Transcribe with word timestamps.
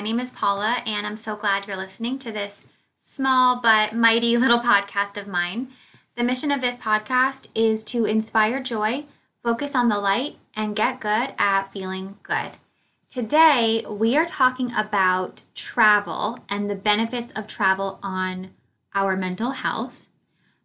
My 0.00 0.04
name 0.04 0.18
is 0.18 0.30
Paula, 0.30 0.78
and 0.86 1.06
I'm 1.06 1.18
so 1.18 1.36
glad 1.36 1.66
you're 1.66 1.76
listening 1.76 2.18
to 2.20 2.32
this 2.32 2.66
small 2.98 3.60
but 3.60 3.92
mighty 3.92 4.34
little 4.38 4.60
podcast 4.60 5.20
of 5.20 5.28
mine. 5.28 5.68
The 6.16 6.24
mission 6.24 6.50
of 6.50 6.62
this 6.62 6.76
podcast 6.76 7.48
is 7.54 7.84
to 7.84 8.06
inspire 8.06 8.62
joy, 8.62 9.04
focus 9.42 9.74
on 9.74 9.90
the 9.90 9.98
light, 9.98 10.36
and 10.56 10.74
get 10.74 11.00
good 11.00 11.34
at 11.36 11.70
feeling 11.70 12.16
good. 12.22 12.52
Today, 13.10 13.84
we 13.90 14.16
are 14.16 14.24
talking 14.24 14.72
about 14.72 15.42
travel 15.54 16.38
and 16.48 16.70
the 16.70 16.74
benefits 16.74 17.30
of 17.32 17.46
travel 17.46 17.98
on 18.02 18.52
our 18.94 19.18
mental 19.18 19.50
health. 19.50 20.08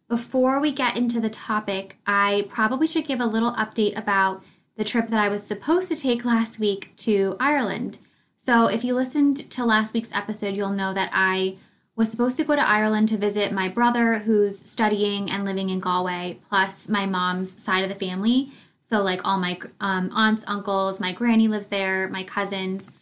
Before 0.08 0.58
we 0.60 0.72
get 0.72 0.96
into 0.96 1.20
the 1.20 1.28
topic, 1.28 1.98
I 2.06 2.46
probably 2.48 2.86
should 2.86 3.04
give 3.04 3.20
a 3.20 3.26
little 3.26 3.52
update 3.52 3.98
about 3.98 4.42
the 4.78 4.84
trip 4.84 5.08
that 5.08 5.20
I 5.20 5.28
was 5.28 5.42
supposed 5.42 5.90
to 5.90 5.96
take 5.96 6.24
last 6.24 6.58
week 6.58 6.96
to 6.96 7.36
Ireland. 7.38 7.98
So, 8.46 8.68
if 8.68 8.84
you 8.84 8.94
listened 8.94 9.50
to 9.50 9.64
last 9.64 9.92
week's 9.92 10.14
episode, 10.14 10.54
you'll 10.54 10.68
know 10.68 10.94
that 10.94 11.10
I 11.12 11.56
was 11.96 12.12
supposed 12.12 12.36
to 12.36 12.44
go 12.44 12.54
to 12.54 12.64
Ireland 12.64 13.08
to 13.08 13.16
visit 13.16 13.50
my 13.50 13.68
brother 13.68 14.20
who's 14.20 14.56
studying 14.56 15.28
and 15.28 15.44
living 15.44 15.68
in 15.68 15.80
Galway, 15.80 16.38
plus 16.48 16.88
my 16.88 17.06
mom's 17.06 17.60
side 17.60 17.82
of 17.82 17.88
the 17.88 18.06
family. 18.06 18.50
So, 18.80 19.02
like 19.02 19.20
all 19.24 19.40
my 19.40 19.58
um, 19.80 20.12
aunts, 20.14 20.44
uncles, 20.46 21.00
my 21.00 21.10
granny 21.10 21.48
lives 21.48 21.66
there, 21.66 22.06
my 22.06 22.22
cousins. 22.22 22.92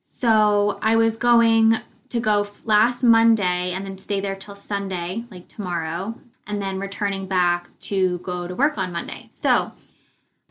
So, 0.00 0.78
I 0.80 0.96
was 0.96 1.18
going 1.18 1.74
to 2.08 2.18
go 2.18 2.46
last 2.64 3.02
Monday 3.04 3.72
and 3.74 3.84
then 3.84 3.98
stay 3.98 4.20
there 4.20 4.34
till 4.34 4.56
Sunday, 4.56 5.24
like 5.30 5.48
tomorrow, 5.48 6.14
and 6.46 6.62
then 6.62 6.78
returning 6.78 7.26
back 7.26 7.68
to 7.80 8.20
go 8.20 8.48
to 8.48 8.54
work 8.54 8.78
on 8.78 8.90
Monday. 8.90 9.28
So, 9.30 9.72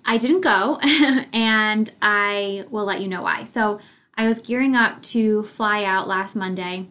I 0.06 0.20
didn't 0.20 0.42
go, 0.42 0.78
and 1.34 1.92
I 2.04 2.66
will 2.70 2.86
let 2.86 3.02
you 3.02 3.08
know 3.08 3.24
why. 3.24 3.46
So, 3.46 3.80
I 4.16 4.28
was 4.28 4.40
gearing 4.40 4.76
up 4.76 5.02
to 5.04 5.44
fly 5.44 5.84
out 5.84 6.08
last 6.08 6.36
Monday 6.36 6.88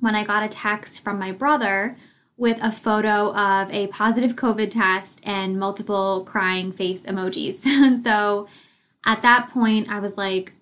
when 0.00 0.14
I 0.14 0.24
got 0.24 0.42
a 0.42 0.48
text 0.48 1.02
from 1.02 1.18
my 1.18 1.32
brother 1.32 1.96
with 2.36 2.58
a 2.62 2.70
photo 2.70 3.34
of 3.34 3.70
a 3.72 3.88
positive 3.88 4.36
COVID 4.36 4.70
test 4.70 5.20
and 5.24 5.58
multiple 5.58 6.24
crying 6.24 6.70
face 6.72 7.04
emojis. 7.04 8.02
so 8.04 8.48
at 9.04 9.22
that 9.22 9.48
point, 9.50 9.90
I 9.90 10.00
was 10.00 10.16
like, 10.16 10.52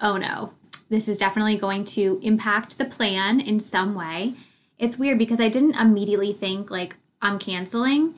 oh 0.00 0.16
no, 0.16 0.54
this 0.88 1.08
is 1.08 1.18
definitely 1.18 1.56
going 1.56 1.84
to 1.84 2.18
impact 2.22 2.78
the 2.78 2.84
plan 2.84 3.40
in 3.40 3.60
some 3.60 3.94
way. 3.94 4.34
It's 4.78 4.98
weird 4.98 5.18
because 5.18 5.40
I 5.40 5.48
didn't 5.48 5.76
immediately 5.76 6.32
think, 6.32 6.70
like, 6.70 6.96
I'm 7.22 7.38
canceling. 7.38 8.14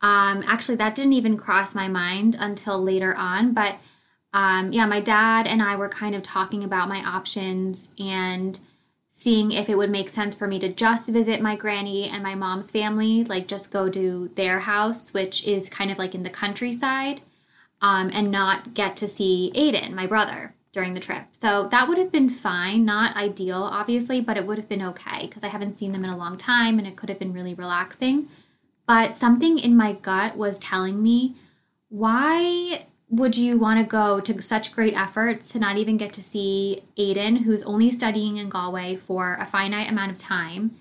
Um, 0.00 0.42
actually, 0.46 0.76
that 0.76 0.94
didn't 0.94 1.12
even 1.12 1.36
cross 1.36 1.74
my 1.74 1.86
mind 1.86 2.36
until 2.40 2.82
later 2.82 3.14
on. 3.14 3.52
But 3.52 3.76
um, 4.32 4.72
yeah, 4.72 4.86
my 4.86 5.00
dad 5.00 5.46
and 5.46 5.62
I 5.62 5.76
were 5.76 5.88
kind 5.88 6.14
of 6.14 6.22
talking 6.22 6.62
about 6.62 6.88
my 6.88 6.98
options 6.98 7.92
and 7.98 8.58
seeing 9.08 9.52
if 9.52 9.68
it 9.68 9.78
would 9.78 9.90
make 9.90 10.08
sense 10.08 10.34
for 10.34 10.46
me 10.46 10.58
to 10.58 10.68
just 10.68 11.08
visit 11.08 11.40
my 11.40 11.56
granny 11.56 12.08
and 12.08 12.22
my 12.22 12.34
mom's 12.34 12.70
family, 12.70 13.24
like 13.24 13.48
just 13.48 13.72
go 13.72 13.88
to 13.88 14.30
their 14.34 14.60
house, 14.60 15.14
which 15.14 15.46
is 15.46 15.68
kind 15.68 15.90
of 15.90 15.98
like 15.98 16.14
in 16.14 16.22
the 16.22 16.30
countryside, 16.30 17.20
um, 17.80 18.10
and 18.12 18.30
not 18.30 18.74
get 18.74 18.96
to 18.96 19.08
see 19.08 19.50
Aiden, 19.54 19.92
my 19.92 20.06
brother, 20.06 20.54
during 20.72 20.92
the 20.92 21.00
trip. 21.00 21.24
So 21.32 21.66
that 21.68 21.88
would 21.88 21.98
have 21.98 22.12
been 22.12 22.28
fine, 22.28 22.84
not 22.84 23.16
ideal, 23.16 23.62
obviously, 23.62 24.20
but 24.20 24.36
it 24.36 24.46
would 24.46 24.58
have 24.58 24.68
been 24.68 24.82
okay 24.82 25.22
because 25.22 25.42
I 25.42 25.48
haven't 25.48 25.78
seen 25.78 25.92
them 25.92 26.04
in 26.04 26.10
a 26.10 26.16
long 26.16 26.36
time 26.36 26.78
and 26.78 26.86
it 26.86 26.96
could 26.96 27.08
have 27.08 27.18
been 27.18 27.32
really 27.32 27.54
relaxing. 27.54 28.28
But 28.86 29.16
something 29.16 29.58
in 29.58 29.76
my 29.76 29.94
gut 29.94 30.36
was 30.36 30.58
telling 30.58 31.02
me, 31.02 31.34
why 31.88 32.84
would 33.10 33.38
you 33.38 33.58
want 33.58 33.80
to 33.80 33.84
go 33.84 34.20
to 34.20 34.42
such 34.42 34.72
great 34.72 34.94
efforts 34.94 35.52
to 35.52 35.58
not 35.58 35.76
even 35.76 35.96
get 35.96 36.12
to 36.12 36.22
see 36.22 36.82
Aiden, 36.98 37.44
who's 37.44 37.62
only 37.62 37.90
studying 37.90 38.36
in 38.36 38.48
Galway 38.48 38.96
for 38.96 39.36
a 39.40 39.46
finite 39.46 39.90
amount 39.90 40.10
of 40.10 40.18
time? 40.18 40.72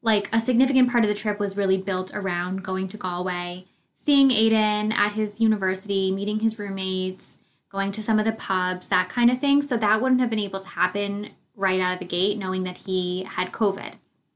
Like, 0.00 0.32
a 0.32 0.38
significant 0.38 0.90
part 0.90 1.02
of 1.02 1.08
the 1.08 1.14
trip 1.14 1.40
was 1.40 1.56
really 1.56 1.78
built 1.78 2.14
around 2.14 2.62
going 2.62 2.86
to 2.88 2.96
Galway, 2.96 3.64
seeing 3.94 4.30
Aiden 4.30 4.92
at 4.92 5.12
his 5.12 5.40
university, 5.40 6.12
meeting 6.12 6.38
his 6.38 6.58
roommates, 6.58 7.40
going 7.68 7.90
to 7.92 8.02
some 8.02 8.20
of 8.20 8.24
the 8.24 8.32
pubs, 8.32 8.86
that 8.86 9.08
kind 9.08 9.30
of 9.30 9.40
thing. 9.40 9.62
So, 9.62 9.76
that 9.76 10.00
wouldn't 10.00 10.20
have 10.20 10.30
been 10.30 10.38
able 10.38 10.60
to 10.60 10.68
happen 10.68 11.30
right 11.56 11.80
out 11.80 11.94
of 11.94 11.98
the 11.98 12.04
gate, 12.04 12.38
knowing 12.38 12.62
that 12.62 12.78
he 12.78 13.24
had 13.24 13.50
COVID. 13.50 13.94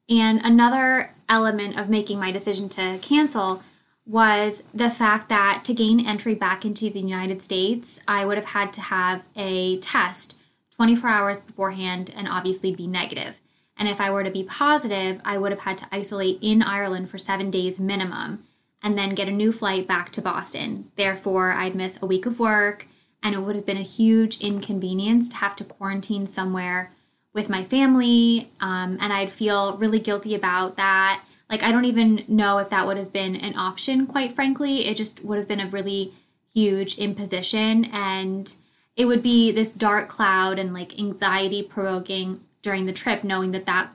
And 0.09 0.41
another 0.43 1.15
element 1.29 1.79
of 1.79 1.89
making 1.89 2.19
my 2.19 2.33
decision 2.33 2.69
to 2.71 2.99
cancel 3.01 3.63
was 4.11 4.65
the 4.75 4.91
fact 4.91 5.29
that 5.29 5.63
to 5.65 5.73
gain 5.73 6.05
entry 6.05 6.35
back 6.35 6.65
into 6.65 6.91
the 6.91 6.99
United 6.99 7.41
States, 7.41 8.01
I 8.09 8.25
would 8.25 8.37
have 8.37 8.47
had 8.47 8.73
to 8.73 8.81
have 8.81 9.25
a 9.37 9.79
test 9.79 10.41
24 10.75 11.09
hours 11.09 11.39
beforehand 11.39 12.13
and 12.17 12.27
obviously 12.27 12.75
be 12.75 12.89
negative. 12.89 13.41
And 13.77 13.89
if 13.89 14.01
I 14.01 14.11
were 14.11 14.25
to 14.25 14.31
be 14.31 14.43
positive, 14.43 15.21
I 15.25 15.39
would 15.39 15.53
have 15.53 15.61
had 15.61 15.79
to 15.79 15.87
isolate 15.93 16.39
in 16.43 16.61
Ireland 16.61 17.09
for 17.09 17.19
seven 17.19 17.51
days 17.51 17.79
minimum 17.79 18.41
and 18.83 18.99
then 18.99 19.15
get 19.15 19.29
a 19.29 19.33
new 19.33 19.53
flight 19.53 19.87
back 19.87 20.11
to 20.11 20.23
Boston. 20.23 20.91
Therefore, 20.97 21.53
I'd 21.53 21.77
miss 21.77 22.03
a 22.03 22.07
week 22.07 22.27
of 22.27 22.41
work 22.41 22.89
and 23.23 23.35
it 23.35 23.43
would 23.43 23.55
have 23.55 23.67
been 23.67 23.77
a 23.77 23.83
huge 23.83 24.41
inconvenience 24.41 25.29
to 25.29 25.37
have 25.37 25.55
to 25.57 25.65
quarantine 25.65 26.27
somewhere 26.27 26.91
with 27.33 27.49
my 27.49 27.63
family. 27.63 28.51
Um, 28.61 28.99
and 29.01 29.13
I'd 29.13 29.31
feel 29.31 29.77
really 29.77 30.01
guilty 30.01 30.35
about 30.35 30.77
that 30.77 31.23
like, 31.51 31.65
I 31.65 31.73
don't 31.73 31.85
even 31.85 32.25
know 32.29 32.59
if 32.59 32.71
that 32.71 32.87
would 32.87 32.97
have 32.97 33.13
been 33.13 33.35
an 33.35 33.57
option, 33.57 34.07
quite 34.07 34.33
frankly. 34.33 34.87
It 34.87 34.97
just 34.97 35.25
would 35.25 35.37
have 35.37 35.49
been 35.49 35.61
a 35.61 35.67
really 35.67 36.13
huge 36.55 36.97
imposition. 36.99 37.87
And 37.87 38.55
it 38.97 39.07
would 39.07 39.23
be 39.23 39.51
this 39.51 39.75
dark 39.75 40.09
cloud 40.09 40.59
and 40.59 40.73
like 40.73 40.99
anxiety 40.99 41.63
provoking 41.63 42.41
during 42.63 42.87
the 42.87 42.93
trip, 42.93 43.25
knowing 43.25 43.51
that 43.51 43.67
that 43.67 43.89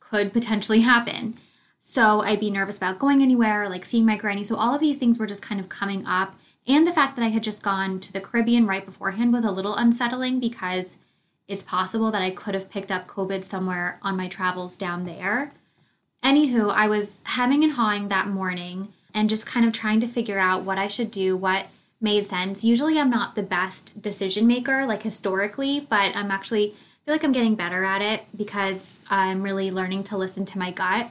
could 0.00 0.32
potentially 0.32 0.80
happen. 0.80 1.34
So 1.78 2.22
I'd 2.22 2.40
be 2.40 2.50
nervous 2.50 2.76
about 2.76 2.98
going 2.98 3.22
anywhere, 3.22 3.68
like 3.68 3.84
seeing 3.84 4.04
my 4.04 4.16
granny. 4.16 4.42
So 4.42 4.56
all 4.56 4.74
of 4.74 4.80
these 4.80 4.98
things 4.98 5.18
were 5.18 5.26
just 5.26 5.42
kind 5.42 5.60
of 5.60 5.68
coming 5.68 6.04
up. 6.04 6.34
And 6.66 6.86
the 6.86 6.92
fact 6.92 7.14
that 7.16 7.24
I 7.24 7.28
had 7.28 7.42
just 7.42 7.62
gone 7.62 8.00
to 8.00 8.12
the 8.12 8.20
Caribbean 8.20 8.66
right 8.66 8.84
beforehand 8.84 9.32
was 9.32 9.44
a 9.44 9.52
little 9.52 9.76
unsettling 9.76 10.40
because 10.40 10.98
it's 11.46 11.62
possible 11.62 12.10
that 12.10 12.22
I 12.22 12.30
could 12.30 12.54
have 12.54 12.70
picked 12.70 12.90
up 12.90 13.06
COVID 13.06 13.44
somewhere 13.44 13.98
on 14.02 14.16
my 14.16 14.28
travels 14.28 14.76
down 14.76 15.04
there. 15.04 15.52
Anywho, 16.24 16.72
I 16.72 16.88
was 16.88 17.22
hemming 17.24 17.64
and 17.64 17.74
hawing 17.74 18.08
that 18.08 18.28
morning 18.28 18.92
and 19.14 19.28
just 19.28 19.46
kind 19.46 19.66
of 19.66 19.72
trying 19.72 20.00
to 20.00 20.08
figure 20.08 20.38
out 20.38 20.62
what 20.62 20.78
I 20.78 20.88
should 20.88 21.10
do, 21.10 21.36
what 21.36 21.66
made 22.00 22.26
sense. 22.26 22.64
Usually 22.64 22.98
I'm 22.98 23.10
not 23.10 23.34
the 23.34 23.42
best 23.42 24.02
decision 24.02 24.46
maker, 24.46 24.86
like 24.86 25.02
historically, 25.02 25.80
but 25.80 26.14
I'm 26.14 26.30
actually 26.30 26.70
feel 27.04 27.14
like 27.14 27.24
I'm 27.24 27.32
getting 27.32 27.54
better 27.54 27.84
at 27.84 28.02
it 28.02 28.24
because 28.36 29.02
I'm 29.08 29.42
really 29.42 29.70
learning 29.70 30.04
to 30.04 30.18
listen 30.18 30.44
to 30.44 30.58
my 30.58 30.70
gut. 30.70 31.08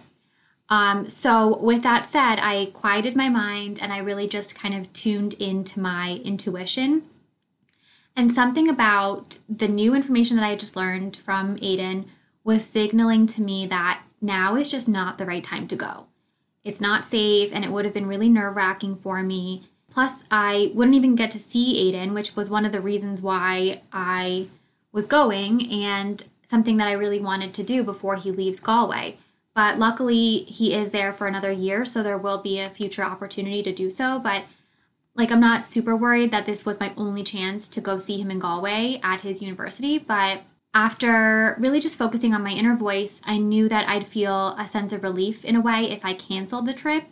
Um, 0.69 1.09
so, 1.09 1.57
with 1.57 1.81
that 1.83 2.05
said, 2.05 2.35
I 2.35 2.69
quieted 2.73 3.15
my 3.15 3.29
mind 3.29 3.79
and 3.81 3.93
I 3.93 3.99
really 3.99 4.27
just 4.27 4.53
kind 4.53 4.75
of 4.75 4.91
tuned 4.91 5.33
into 5.35 5.79
my 5.79 6.21
intuition. 6.23 7.03
And 8.15 8.33
something 8.33 8.67
about 8.67 9.39
the 9.47 9.67
new 9.67 9.95
information 9.95 10.37
that 10.37 10.45
I 10.45 10.55
just 10.55 10.75
learned 10.75 11.15
from 11.15 11.55
Aiden 11.57 12.05
was 12.43 12.65
signaling 12.65 13.27
to 13.27 13.41
me 13.41 13.65
that 13.67 14.01
now 14.21 14.55
is 14.55 14.71
just 14.71 14.89
not 14.89 15.17
the 15.17 15.25
right 15.25 15.43
time 15.43 15.67
to 15.67 15.75
go. 15.75 16.07
It's 16.63 16.81
not 16.81 17.05
safe 17.05 17.51
and 17.53 17.63
it 17.63 17.71
would 17.71 17.85
have 17.85 17.93
been 17.93 18.07
really 18.07 18.29
nerve 18.29 18.55
wracking 18.55 18.95
for 18.97 19.23
me. 19.23 19.63
Plus, 19.89 20.25
I 20.29 20.71
wouldn't 20.73 20.95
even 20.95 21.15
get 21.15 21.31
to 21.31 21.39
see 21.39 21.91
Aiden, 21.91 22.13
which 22.13 22.35
was 22.35 22.49
one 22.49 22.65
of 22.65 22.71
the 22.71 22.81
reasons 22.81 23.21
why 23.21 23.81
I 23.93 24.47
was 24.91 25.05
going 25.05 25.71
and 25.71 26.23
something 26.43 26.77
that 26.77 26.87
I 26.87 26.93
really 26.93 27.19
wanted 27.19 27.53
to 27.53 27.63
do 27.63 27.83
before 27.83 28.15
he 28.15 28.31
leaves 28.31 28.59
Galway. 28.59 29.17
But 29.53 29.79
luckily, 29.79 30.39
he 30.43 30.73
is 30.73 30.91
there 30.91 31.11
for 31.11 31.25
another 31.25 31.51
year, 31.51 31.83
so 31.83 32.03
there 32.03 32.17
will 32.17 32.37
be 32.37 32.59
a 32.59 32.69
future 32.69 33.03
opportunity 33.03 33.63
to 33.63 33.73
do 33.73 33.89
so. 33.89 34.19
But 34.19 34.43
like, 35.15 35.31
I'm 35.31 35.39
not 35.39 35.65
super 35.65 35.95
worried 35.95 36.31
that 36.31 36.45
this 36.45 36.65
was 36.65 36.79
my 36.79 36.93
only 36.95 37.23
chance 37.23 37.67
to 37.69 37.81
go 37.81 37.97
see 37.97 38.21
him 38.21 38.29
in 38.29 38.39
Galway 38.39 38.99
at 39.01 39.21
his 39.21 39.41
university, 39.41 39.97
but 39.97 40.43
after 40.77 41.55
really 41.57 41.79
just 41.79 41.97
focusing 41.97 42.35
on 42.35 42.43
my 42.43 42.51
inner 42.51 42.75
voice, 42.75 43.19
I 43.25 43.39
knew 43.39 43.67
that 43.67 43.89
I'd 43.89 44.05
feel 44.05 44.49
a 44.59 44.67
sense 44.67 44.93
of 44.93 45.01
relief 45.01 45.43
in 45.43 45.55
a 45.55 45.61
way 45.61 45.89
if 45.89 46.05
I 46.05 46.13
canceled 46.13 46.67
the 46.67 46.73
trip. 46.73 47.05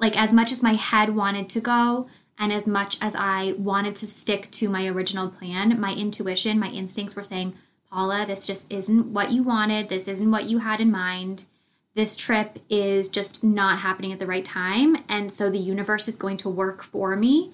Like, 0.00 0.20
as 0.20 0.32
much 0.32 0.50
as 0.50 0.64
my 0.64 0.72
head 0.72 1.14
wanted 1.14 1.48
to 1.50 1.60
go, 1.60 2.08
and 2.40 2.52
as 2.52 2.66
much 2.66 2.98
as 3.00 3.14
I 3.14 3.54
wanted 3.56 3.94
to 3.96 4.08
stick 4.08 4.50
to 4.50 4.68
my 4.68 4.88
original 4.88 5.28
plan, 5.28 5.78
my 5.78 5.94
intuition, 5.94 6.58
my 6.58 6.70
instincts 6.70 7.14
were 7.14 7.22
saying, 7.22 7.54
Paula, 7.88 8.26
this 8.26 8.48
just 8.48 8.70
isn't 8.70 9.12
what 9.12 9.30
you 9.30 9.44
wanted. 9.44 9.88
This 9.88 10.08
isn't 10.08 10.32
what 10.32 10.46
you 10.46 10.58
had 10.58 10.80
in 10.80 10.90
mind. 10.90 11.44
This 11.94 12.16
trip 12.16 12.58
is 12.68 13.08
just 13.08 13.44
not 13.44 13.78
happening 13.78 14.12
at 14.12 14.18
the 14.18 14.26
right 14.26 14.44
time. 14.44 14.96
And 15.08 15.30
so 15.30 15.48
the 15.50 15.58
universe 15.58 16.08
is 16.08 16.16
going 16.16 16.38
to 16.38 16.48
work 16.48 16.82
for 16.82 17.14
me 17.14 17.52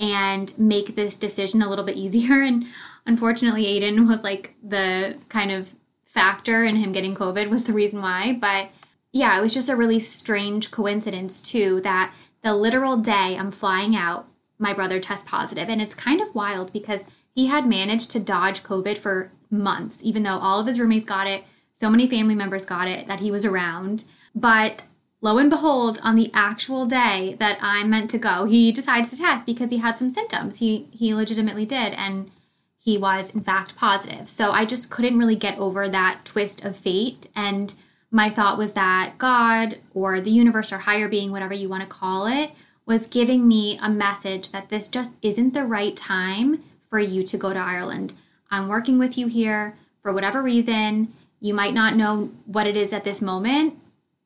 and 0.00 0.56
make 0.58 0.94
this 0.94 1.16
decision 1.16 1.62
a 1.62 1.68
little 1.68 1.84
bit 1.84 1.96
easier. 1.96 2.42
And 2.42 2.66
unfortunately, 3.06 3.64
Aiden 3.66 4.08
was 4.08 4.24
like 4.24 4.54
the 4.62 5.18
kind 5.28 5.50
of 5.50 5.74
factor 6.04 6.64
in 6.64 6.76
him 6.76 6.92
getting 6.92 7.14
COVID 7.14 7.50
was 7.50 7.64
the 7.64 7.72
reason 7.72 8.00
why. 8.00 8.38
But 8.40 8.70
yeah, 9.12 9.38
it 9.38 9.42
was 9.42 9.54
just 9.54 9.68
a 9.68 9.76
really 9.76 10.00
strange 10.00 10.70
coincidence, 10.70 11.40
too, 11.40 11.80
that 11.82 12.14
the 12.42 12.54
literal 12.54 12.96
day 12.96 13.36
I'm 13.38 13.50
flying 13.50 13.94
out, 13.94 14.26
my 14.58 14.72
brother 14.72 15.00
tests 15.00 15.28
positive. 15.28 15.68
And 15.68 15.82
it's 15.82 15.94
kind 15.94 16.20
of 16.20 16.34
wild 16.34 16.72
because 16.72 17.02
he 17.34 17.46
had 17.46 17.66
managed 17.66 18.10
to 18.12 18.20
dodge 18.20 18.62
COVID 18.62 18.96
for 18.96 19.32
months, 19.50 19.98
even 20.02 20.22
though 20.22 20.38
all 20.38 20.60
of 20.60 20.66
his 20.66 20.78
roommates 20.78 21.06
got 21.06 21.26
it, 21.26 21.44
so 21.72 21.90
many 21.90 22.08
family 22.08 22.34
members 22.34 22.64
got 22.64 22.88
it 22.88 23.06
that 23.06 23.20
he 23.20 23.30
was 23.30 23.44
around. 23.44 24.04
But 24.34 24.84
lo 25.24 25.38
and 25.38 25.48
behold, 25.48 25.98
on 26.02 26.16
the 26.16 26.30
actual 26.34 26.84
day 26.84 27.34
that 27.38 27.58
I'm 27.62 27.88
meant 27.88 28.10
to 28.10 28.18
go, 28.18 28.44
he 28.44 28.70
decides 28.70 29.08
to 29.08 29.16
test 29.16 29.46
because 29.46 29.70
he 29.70 29.78
had 29.78 29.96
some 29.96 30.10
symptoms. 30.10 30.58
He 30.58 30.86
he 30.92 31.14
legitimately 31.14 31.64
did, 31.64 31.94
and 31.94 32.30
he 32.78 32.98
was 32.98 33.34
in 33.34 33.40
fact 33.40 33.74
positive. 33.74 34.28
So 34.28 34.52
I 34.52 34.66
just 34.66 34.90
couldn't 34.90 35.18
really 35.18 35.34
get 35.34 35.58
over 35.58 35.88
that 35.88 36.20
twist 36.26 36.62
of 36.62 36.76
fate. 36.76 37.28
And 37.34 37.74
my 38.10 38.28
thought 38.28 38.58
was 38.58 38.74
that 38.74 39.14
God 39.16 39.78
or 39.94 40.20
the 40.20 40.30
universe 40.30 40.70
or 40.70 40.78
higher 40.78 41.08
being, 41.08 41.32
whatever 41.32 41.54
you 41.54 41.70
want 41.70 41.82
to 41.82 41.88
call 41.88 42.26
it, 42.26 42.50
was 42.84 43.06
giving 43.06 43.48
me 43.48 43.78
a 43.82 43.88
message 43.88 44.50
that 44.50 44.68
this 44.68 44.88
just 44.88 45.16
isn't 45.22 45.54
the 45.54 45.64
right 45.64 45.96
time 45.96 46.62
for 46.90 46.98
you 46.98 47.22
to 47.22 47.38
go 47.38 47.54
to 47.54 47.58
Ireland. 47.58 48.12
I'm 48.50 48.68
working 48.68 48.98
with 48.98 49.16
you 49.16 49.28
here 49.28 49.74
for 50.02 50.12
whatever 50.12 50.42
reason. 50.42 51.14
You 51.40 51.54
might 51.54 51.72
not 51.72 51.96
know 51.96 52.30
what 52.44 52.66
it 52.66 52.76
is 52.76 52.92
at 52.92 53.04
this 53.04 53.22
moment, 53.22 53.78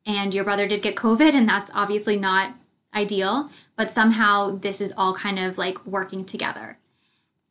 and 0.09 0.33
your 0.33 0.43
brother 0.43 0.67
did 0.67 0.83
get 0.83 0.97
COVID, 0.97 1.35
and 1.35 1.47
that's 1.47 1.71
obviously 1.75 2.17
not 2.17 2.55
ideal, 2.95 3.51
but 3.77 3.91
somehow 3.91 4.57
this 4.57 4.81
is 4.81 4.93
all 4.97 5.15
kind 5.15 5.39
of 5.39 5.59
like 5.59 5.87
working 5.87 6.25
together. 6.25 6.79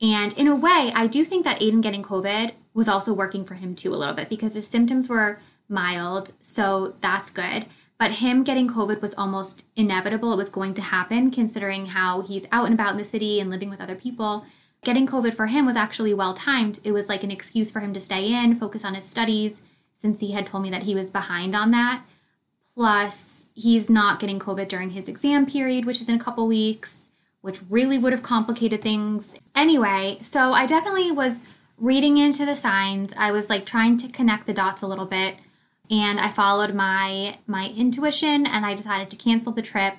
And 0.01 0.33
in 0.37 0.47
a 0.47 0.55
way, 0.55 0.91
I 0.93 1.07
do 1.07 1.23
think 1.23 1.45
that 1.45 1.59
Aiden 1.59 1.81
getting 1.81 2.03
COVID 2.03 2.51
was 2.73 2.89
also 2.89 3.13
working 3.13 3.45
for 3.45 3.53
him 3.53 3.75
too 3.75 3.93
a 3.93 3.97
little 3.97 4.15
bit 4.15 4.27
because 4.27 4.55
his 4.55 4.67
symptoms 4.67 5.07
were 5.07 5.39
mild, 5.69 6.33
so 6.41 6.95
that's 6.99 7.29
good. 7.29 7.65
But 7.99 8.11
him 8.11 8.43
getting 8.43 8.67
COVID 8.67 9.01
was 9.01 9.15
almost 9.15 9.67
inevitable. 9.75 10.33
It 10.33 10.37
was 10.37 10.49
going 10.49 10.73
to 10.75 10.81
happen 10.81 11.31
considering 11.31 11.87
how 11.87 12.21
he's 12.21 12.47
out 12.51 12.65
and 12.65 12.73
about 12.73 12.91
in 12.91 12.97
the 12.97 13.05
city 13.05 13.39
and 13.39 13.49
living 13.49 13.69
with 13.69 13.81
other 13.81 13.95
people. 13.95 14.45
Getting 14.83 15.07
COVID 15.07 15.33
for 15.33 15.47
him 15.47 15.65
was 15.65 15.75
actually 15.75 16.13
well 16.13 16.33
timed. 16.33 16.79
It 16.83 16.91
was 16.91 17.09
like 17.09 17.23
an 17.23 17.31
excuse 17.31 17.71
for 17.71 17.79
him 17.79 17.93
to 17.93 18.01
stay 18.01 18.33
in, 18.33 18.55
focus 18.55 18.85
on 18.85 18.93
his 18.93 19.05
studies, 19.05 19.63
since 19.95 20.19
he 20.19 20.31
had 20.31 20.45
told 20.45 20.63
me 20.63 20.69
that 20.69 20.83
he 20.83 20.93
was 20.93 21.09
behind 21.09 21.55
on 21.55 21.71
that. 21.71 22.03
Plus, 22.77 23.49
he's 23.55 23.89
not 23.89 24.19
getting 24.19 24.37
COVID 24.37 24.67
during 24.67 24.91
his 24.91 25.09
exam 25.09 25.47
period, 25.47 25.83
which 25.83 25.99
is 25.99 26.09
in 26.09 26.15
a 26.15 26.23
couple 26.23 26.45
weeks, 26.45 27.09
which 27.41 27.61
really 27.71 27.97
would 27.97 28.13
have 28.13 28.21
complicated 28.21 28.83
things. 28.83 29.35
Anyway, 29.55 30.19
so 30.21 30.53
I 30.53 30.67
definitely 30.67 31.11
was 31.11 31.55
reading 31.79 32.19
into 32.19 32.45
the 32.45 32.55
signs. 32.55 33.15
I 33.17 33.31
was 33.31 33.49
like 33.49 33.65
trying 33.65 33.97
to 33.97 34.07
connect 34.07 34.45
the 34.45 34.53
dots 34.53 34.83
a 34.83 34.87
little 34.87 35.07
bit 35.07 35.37
and 35.89 36.19
I 36.19 36.29
followed 36.29 36.75
my 36.75 37.37
my 37.47 37.73
intuition 37.75 38.45
and 38.45 38.63
I 38.63 38.75
decided 38.75 39.09
to 39.09 39.15
cancel 39.15 39.51
the 39.51 39.63
trip, 39.63 39.95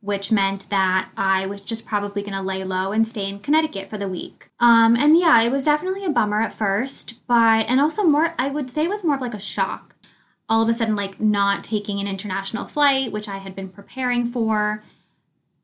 which 0.00 0.32
meant 0.32 0.70
that 0.70 1.10
I 1.18 1.44
was 1.44 1.60
just 1.60 1.84
probably 1.84 2.22
going 2.22 2.32
to 2.32 2.40
lay 2.40 2.64
low 2.64 2.92
and 2.92 3.06
stay 3.06 3.28
in 3.28 3.40
Connecticut 3.40 3.90
for 3.90 3.98
the 3.98 4.08
week. 4.08 4.48
Um, 4.58 4.96
and 4.96 5.18
yeah, 5.18 5.42
it 5.42 5.52
was 5.52 5.66
definitely 5.66 6.06
a 6.06 6.10
bummer 6.10 6.40
at 6.40 6.54
first, 6.54 7.26
but 7.26 7.66
and 7.68 7.78
also 7.78 8.04
more 8.04 8.34
I 8.38 8.48
would 8.48 8.70
say 8.70 8.84
it 8.84 8.88
was 8.88 9.04
more 9.04 9.16
of 9.16 9.20
like 9.20 9.34
a 9.34 9.38
shock. 9.38 9.91
All 10.48 10.62
of 10.62 10.68
a 10.68 10.72
sudden 10.72 10.96
like 10.96 11.20
not 11.20 11.64
taking 11.64 12.00
an 12.00 12.06
international 12.06 12.66
flight, 12.66 13.12
which 13.12 13.28
I 13.28 13.38
had 13.38 13.54
been 13.54 13.68
preparing 13.68 14.26
for, 14.26 14.82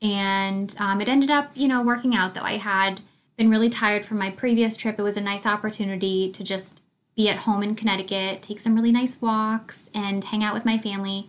and 0.01 0.75
um, 0.79 1.01
it 1.01 1.09
ended 1.09 1.31
up, 1.31 1.51
you 1.55 1.69
know, 1.69 1.83
working 1.83 2.15
out 2.15 2.35
though. 2.35 2.43
I 2.43 2.57
had 2.57 3.01
been 3.37 3.51
really 3.51 3.69
tired 3.69 4.05
from 4.05 4.19
my 4.19 4.31
previous 4.31 4.77
trip. 4.77 4.99
It 4.99 5.03
was 5.03 5.17
a 5.17 5.23
nice 5.23 5.47
opportunity 5.47 6.31
to 6.33 6.45
just 6.45 6.83
be 7.17 7.29
at 7.29 7.39
home 7.39 7.63
in 7.63 7.75
Connecticut, 7.75 8.43
take 8.43 8.61
some 8.61 8.75
really 8.75 8.93
nice 8.93 9.21
walks, 9.21 9.91
and 9.95 10.23
hang 10.23 10.45
out 10.45 10.55
with 10.55 10.65
my 10.65 10.79
family. 10.79 11.27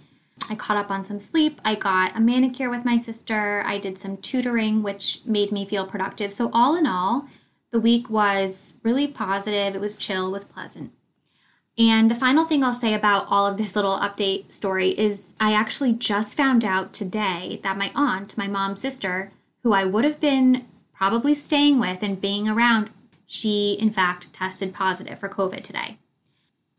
I 0.50 0.56
caught 0.56 0.78
up 0.78 0.92
on 0.92 1.04
some 1.04 1.20
sleep. 1.20 1.60
I 1.66 1.76
got 1.76 2.16
a 2.16 2.20
manicure 2.20 2.70
with 2.70 2.86
my 2.86 2.98
sister. 2.98 3.64
I 3.66 3.78
did 3.78 3.98
some 3.98 4.18
tutoring, 4.18 4.84
which 4.84 5.26
made 5.26 5.52
me 5.52 5.66
feel 5.66 5.86
productive. 5.86 6.32
So, 6.32 6.50
all 6.54 6.76
in 6.76 6.88
all, 6.88 7.28
the 7.72 7.80
week 7.80 8.10
was 8.10 8.78
really 8.84 9.08
positive. 9.08 9.76
It 9.76 9.82
was 9.82 9.98
chill, 9.98 10.28
it 10.28 10.32
was 10.32 10.44
pleasant. 10.44 10.92
And 11.80 12.12
the 12.12 12.16
final 12.16 12.44
thing 12.44 12.62
I'll 12.62 12.74
say 12.74 12.94
about 12.94 13.28
all 13.30 13.48
of 13.48 13.58
this 13.58 13.74
little 13.74 13.98
update 14.00 14.52
story 14.52 14.90
is 15.00 15.34
I 15.40 15.54
actually 15.54 15.94
just 15.94 16.36
found 16.36 16.66
out 16.66 16.92
today 16.92 17.62
that 17.64 17.78
my 17.78 17.90
aunt, 17.96 18.38
my 18.38 18.48
mom's 18.48 18.82
sister, 18.82 19.32
who 19.64 19.72
I 19.72 19.86
would 19.86 20.04
have 20.04 20.20
been 20.20 20.66
probably 20.94 21.34
staying 21.34 21.80
with 21.80 22.04
and 22.04 22.20
being 22.20 22.50
around 22.50 22.90
she, 23.26 23.74
in 23.80 23.92
fact, 23.92 24.34
tested 24.34 24.74
positive 24.74 25.20
for 25.20 25.30
COVID 25.30 25.62
today. 25.62 25.98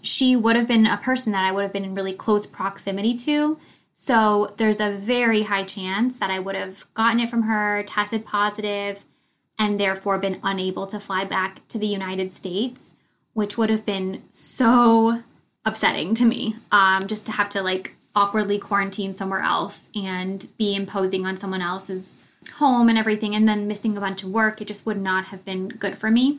She 0.02 0.36
would 0.36 0.56
have 0.56 0.68
been 0.68 0.84
a 0.84 0.98
person 0.98 1.32
that 1.32 1.44
I 1.44 1.52
would 1.52 1.62
have 1.62 1.72
been 1.72 1.84
in 1.84 1.94
really 1.94 2.12
close 2.12 2.46
proximity 2.46 3.16
to. 3.18 3.58
So 3.94 4.52
there's 4.56 4.80
a 4.80 4.92
very 4.92 5.42
high 5.42 5.62
chance 5.62 6.18
that 6.18 6.30
I 6.30 6.40
would 6.40 6.56
have 6.56 6.92
gotten 6.92 7.20
it 7.20 7.30
from 7.30 7.44
her, 7.44 7.84
tested 7.84 8.26
positive, 8.26 9.04
and 9.58 9.78
therefore 9.78 10.18
been 10.18 10.40
unable 10.42 10.86
to 10.88 10.98
fly 10.98 11.24
back 11.24 11.66
to 11.68 11.78
the 11.78 11.86
United 11.86 12.32
States, 12.32 12.96
which 13.40 13.56
would 13.56 13.70
have 13.70 13.86
been 13.86 14.22
so 14.28 15.22
upsetting 15.64 16.14
to 16.14 16.26
me. 16.26 16.54
Um, 16.70 17.06
just 17.06 17.24
to 17.24 17.32
have 17.32 17.48
to 17.48 17.62
like 17.62 17.94
awkwardly 18.14 18.58
quarantine 18.58 19.14
somewhere 19.14 19.40
else 19.40 19.88
and 19.94 20.46
be 20.58 20.76
imposing 20.76 21.24
on 21.24 21.38
someone 21.38 21.62
else's 21.62 22.28
home 22.56 22.90
and 22.90 22.98
everything 22.98 23.34
and 23.34 23.48
then 23.48 23.66
missing 23.66 23.96
a 23.96 24.00
bunch 24.00 24.22
of 24.22 24.28
work, 24.28 24.60
it 24.60 24.68
just 24.68 24.84
would 24.84 25.00
not 25.00 25.24
have 25.26 25.42
been 25.46 25.68
good 25.68 25.96
for 25.96 26.10
me. 26.10 26.38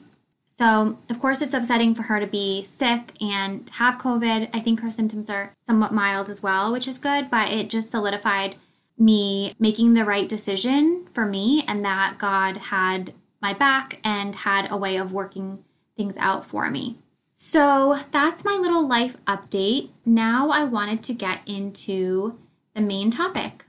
So, 0.53 1.00
of 1.09 1.19
course, 1.19 1.42
it's 1.42 1.56
upsetting 1.56 1.95
for 1.95 2.03
her 2.03 2.19
to 2.19 2.27
be 2.27 2.63
sick 2.65 3.13
and 3.19 3.68
have 3.71 3.98
COVID. 3.98 4.51
I 4.53 4.59
think 4.59 4.81
her 4.81 4.92
symptoms 4.92 5.27
are 5.27 5.53
somewhat 5.65 5.95
mild 5.95 6.30
as 6.30 6.44
well, 6.44 6.71
which 6.71 6.88
is 6.88 7.00
good, 7.00 7.31
but 7.31 7.51
it 7.51 7.71
just 7.71 7.89
solidified 7.89 8.57
me 8.95 9.56
making 9.57 9.95
the 9.95 10.06
right 10.06 10.30
decision 10.30 11.07
for 11.15 11.25
me 11.25 11.63
and 11.68 11.83
that 11.83 12.19
God 12.19 12.57
had 12.57 13.13
my 13.42 13.56
back 13.56 13.98
and 14.03 14.36
had 14.36 14.71
a 14.71 14.77
way 14.77 14.98
of 14.98 15.12
working 15.12 15.63
things 15.95 16.17
out 16.17 16.45
for 16.45 16.69
me. 16.69 16.95
So, 17.33 17.99
that's 18.11 18.45
my 18.45 18.57
little 18.61 18.88
life 18.88 19.17
update. 19.25 19.89
Now, 20.05 20.49
I 20.49 20.63
wanted 20.63 21.01
to 21.03 21.13
get 21.13 21.41
into 21.47 22.38
the 22.75 22.81
main 22.81 23.09
topic. 23.09 23.65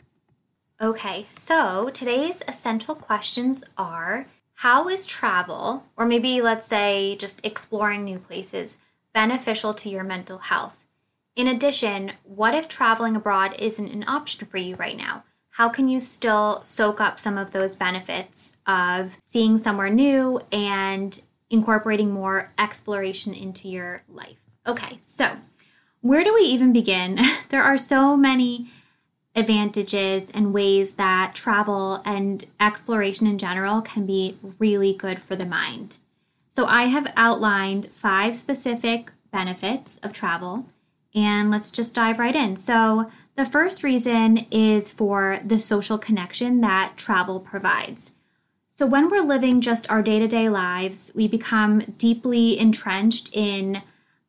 Okay, 0.80 1.24
so 1.26 1.90
today's 1.90 2.42
essential 2.48 2.94
questions 2.94 3.64
are 3.78 4.26
How 4.54 4.88
is 4.88 5.06
travel, 5.06 5.86
or 5.96 6.06
maybe 6.06 6.42
let's 6.42 6.66
say 6.66 7.16
just 7.16 7.44
exploring 7.44 8.04
new 8.04 8.18
places, 8.18 8.78
beneficial 9.14 9.74
to 9.74 9.88
your 9.88 10.04
mental 10.04 10.38
health? 10.38 10.84
In 11.34 11.46
addition, 11.46 12.12
what 12.24 12.54
if 12.54 12.68
traveling 12.68 13.16
abroad 13.16 13.54
isn't 13.58 13.88
an 13.92 14.04
option 14.06 14.46
for 14.46 14.58
you 14.58 14.76
right 14.76 14.96
now? 14.96 15.24
How 15.50 15.68
can 15.68 15.88
you 15.88 16.00
still 16.00 16.60
soak 16.62 17.00
up 17.00 17.18
some 17.18 17.38
of 17.38 17.52
those 17.52 17.76
benefits 17.76 18.56
of 18.66 19.16
seeing 19.22 19.58
somewhere 19.58 19.90
new 19.90 20.40
and 20.50 21.20
incorporating 21.52 22.10
more 22.10 22.50
exploration 22.58 23.32
into 23.32 23.68
your 23.68 24.02
life? 24.08 24.38
Okay, 24.66 24.98
so 25.00 25.36
where 26.00 26.24
do 26.24 26.34
we 26.34 26.40
even 26.40 26.72
begin? 26.72 27.20
there 27.50 27.62
are 27.62 27.78
so 27.78 28.16
many 28.16 28.66
advantages 29.36 30.30
and 30.30 30.52
ways 30.52 30.96
that 30.96 31.34
travel 31.34 32.02
and 32.04 32.44
exploration 32.58 33.26
in 33.26 33.38
general 33.38 33.80
can 33.80 34.04
be 34.04 34.36
really 34.58 34.92
good 34.92 35.20
for 35.20 35.36
the 35.36 35.46
mind. 35.46 35.98
So, 36.50 36.66
I 36.66 36.84
have 36.84 37.12
outlined 37.16 37.86
five 37.86 38.36
specific 38.36 39.10
benefits 39.30 39.98
of 40.02 40.12
travel, 40.12 40.66
and 41.14 41.50
let's 41.50 41.70
just 41.70 41.94
dive 41.94 42.18
right 42.18 42.34
in. 42.34 42.56
So, 42.56 43.10
the 43.36 43.46
first 43.46 43.82
reason 43.82 44.46
is 44.50 44.90
for 44.90 45.38
the 45.42 45.58
social 45.58 45.96
connection 45.96 46.60
that 46.60 46.92
travel 46.96 47.40
provides. 47.40 48.12
So, 48.82 48.88
when 48.88 49.08
we're 49.08 49.22
living 49.22 49.60
just 49.60 49.88
our 49.92 50.02
day 50.02 50.18
to 50.18 50.26
day 50.26 50.48
lives, 50.48 51.12
we 51.14 51.28
become 51.28 51.82
deeply 51.98 52.58
entrenched 52.58 53.30
in 53.32 53.82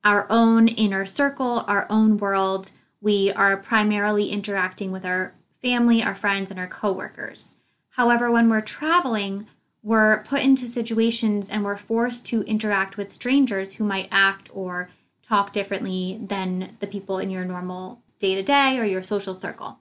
our 0.04 0.28
own 0.30 0.68
inner 0.68 1.08
circle, 1.08 1.66
our 1.68 1.88
own 1.90 2.18
world 2.18 2.70
we 3.02 3.32
are 3.32 3.58
primarily 3.58 4.30
interacting 4.30 4.92
with 4.92 5.06
our 5.06 5.34
family, 5.60 6.04
our 6.04 6.14
friends, 6.14 6.52
and 6.52 6.60
our 6.60 6.68
coworkers. 6.68 7.56
However, 7.94 8.30
when 8.30 8.48
we're 8.48 8.62
traveling, 8.62 9.48
we're 9.82 10.22
put 10.22 10.44
into 10.44 10.68
situations 10.68 11.50
and 11.50 11.64
we're 11.64 11.76
forced 11.76 12.24
to 12.28 12.44
interact 12.44 12.96
with 12.96 13.12
strangers 13.12 13.78
who 13.78 13.84
might 13.84 14.08
act 14.12 14.52
or 14.54 14.92
talk 15.24 15.52
differently 15.52 16.20
than 16.22 16.78
the 16.80 16.86
people 16.86 17.18
in 17.18 17.32
your 17.32 17.44
normal 17.44 18.04
day 18.20 18.36
to 18.36 18.44
day 18.44 18.78
or 18.78 18.86
your 18.86 19.02
social 19.02 19.34
circle. 19.34 19.80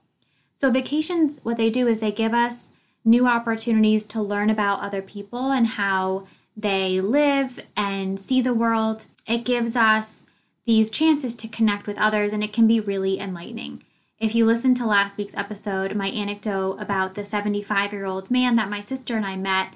So, 0.55 0.71
vacations, 0.71 1.41
what 1.43 1.57
they 1.57 1.69
do 1.69 1.87
is 1.87 1.99
they 1.99 2.11
give 2.11 2.33
us 2.33 2.72
new 3.05 3.27
opportunities 3.27 4.05
to 4.05 4.21
learn 4.21 4.49
about 4.49 4.79
other 4.81 5.01
people 5.01 5.51
and 5.51 5.67
how 5.67 6.27
they 6.55 7.01
live 7.01 7.59
and 7.75 8.19
see 8.19 8.41
the 8.41 8.53
world. 8.53 9.05
It 9.27 9.45
gives 9.45 9.75
us 9.75 10.25
these 10.65 10.91
chances 10.91 11.35
to 11.35 11.47
connect 11.47 11.87
with 11.87 11.97
others, 11.97 12.31
and 12.31 12.43
it 12.43 12.53
can 12.53 12.67
be 12.67 12.79
really 12.79 13.19
enlightening. 13.19 13.83
If 14.19 14.33
you 14.35 14.45
listened 14.45 14.77
to 14.77 14.85
last 14.85 15.17
week's 15.17 15.35
episode, 15.35 15.95
my 15.95 16.07
anecdote 16.07 16.77
about 16.79 17.15
the 17.15 17.25
75 17.25 17.91
year 17.91 18.05
old 18.05 18.31
man 18.31 18.55
that 18.55 18.69
my 18.69 18.81
sister 18.81 19.17
and 19.17 19.25
I 19.25 19.35
met 19.35 19.73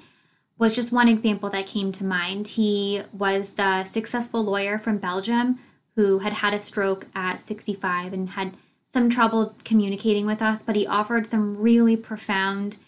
was 0.56 0.74
just 0.74 0.92
one 0.92 1.08
example 1.08 1.50
that 1.50 1.66
came 1.66 1.92
to 1.92 2.04
mind. 2.04 2.48
He 2.48 3.02
was 3.12 3.54
the 3.54 3.84
successful 3.84 4.42
lawyer 4.42 4.78
from 4.78 4.98
Belgium 4.98 5.58
who 5.96 6.20
had 6.20 6.32
had 6.34 6.54
a 6.54 6.58
stroke 6.58 7.08
at 7.14 7.40
65 7.40 8.12
and 8.12 8.30
had 8.30 8.54
some 8.90 9.10
trouble 9.10 9.54
communicating 9.64 10.24
with 10.24 10.40
us, 10.40 10.62
but 10.62 10.76
he 10.76 10.86
offered 10.86 11.26
some 11.26 11.58
really 11.58 11.96
profound 11.96 12.78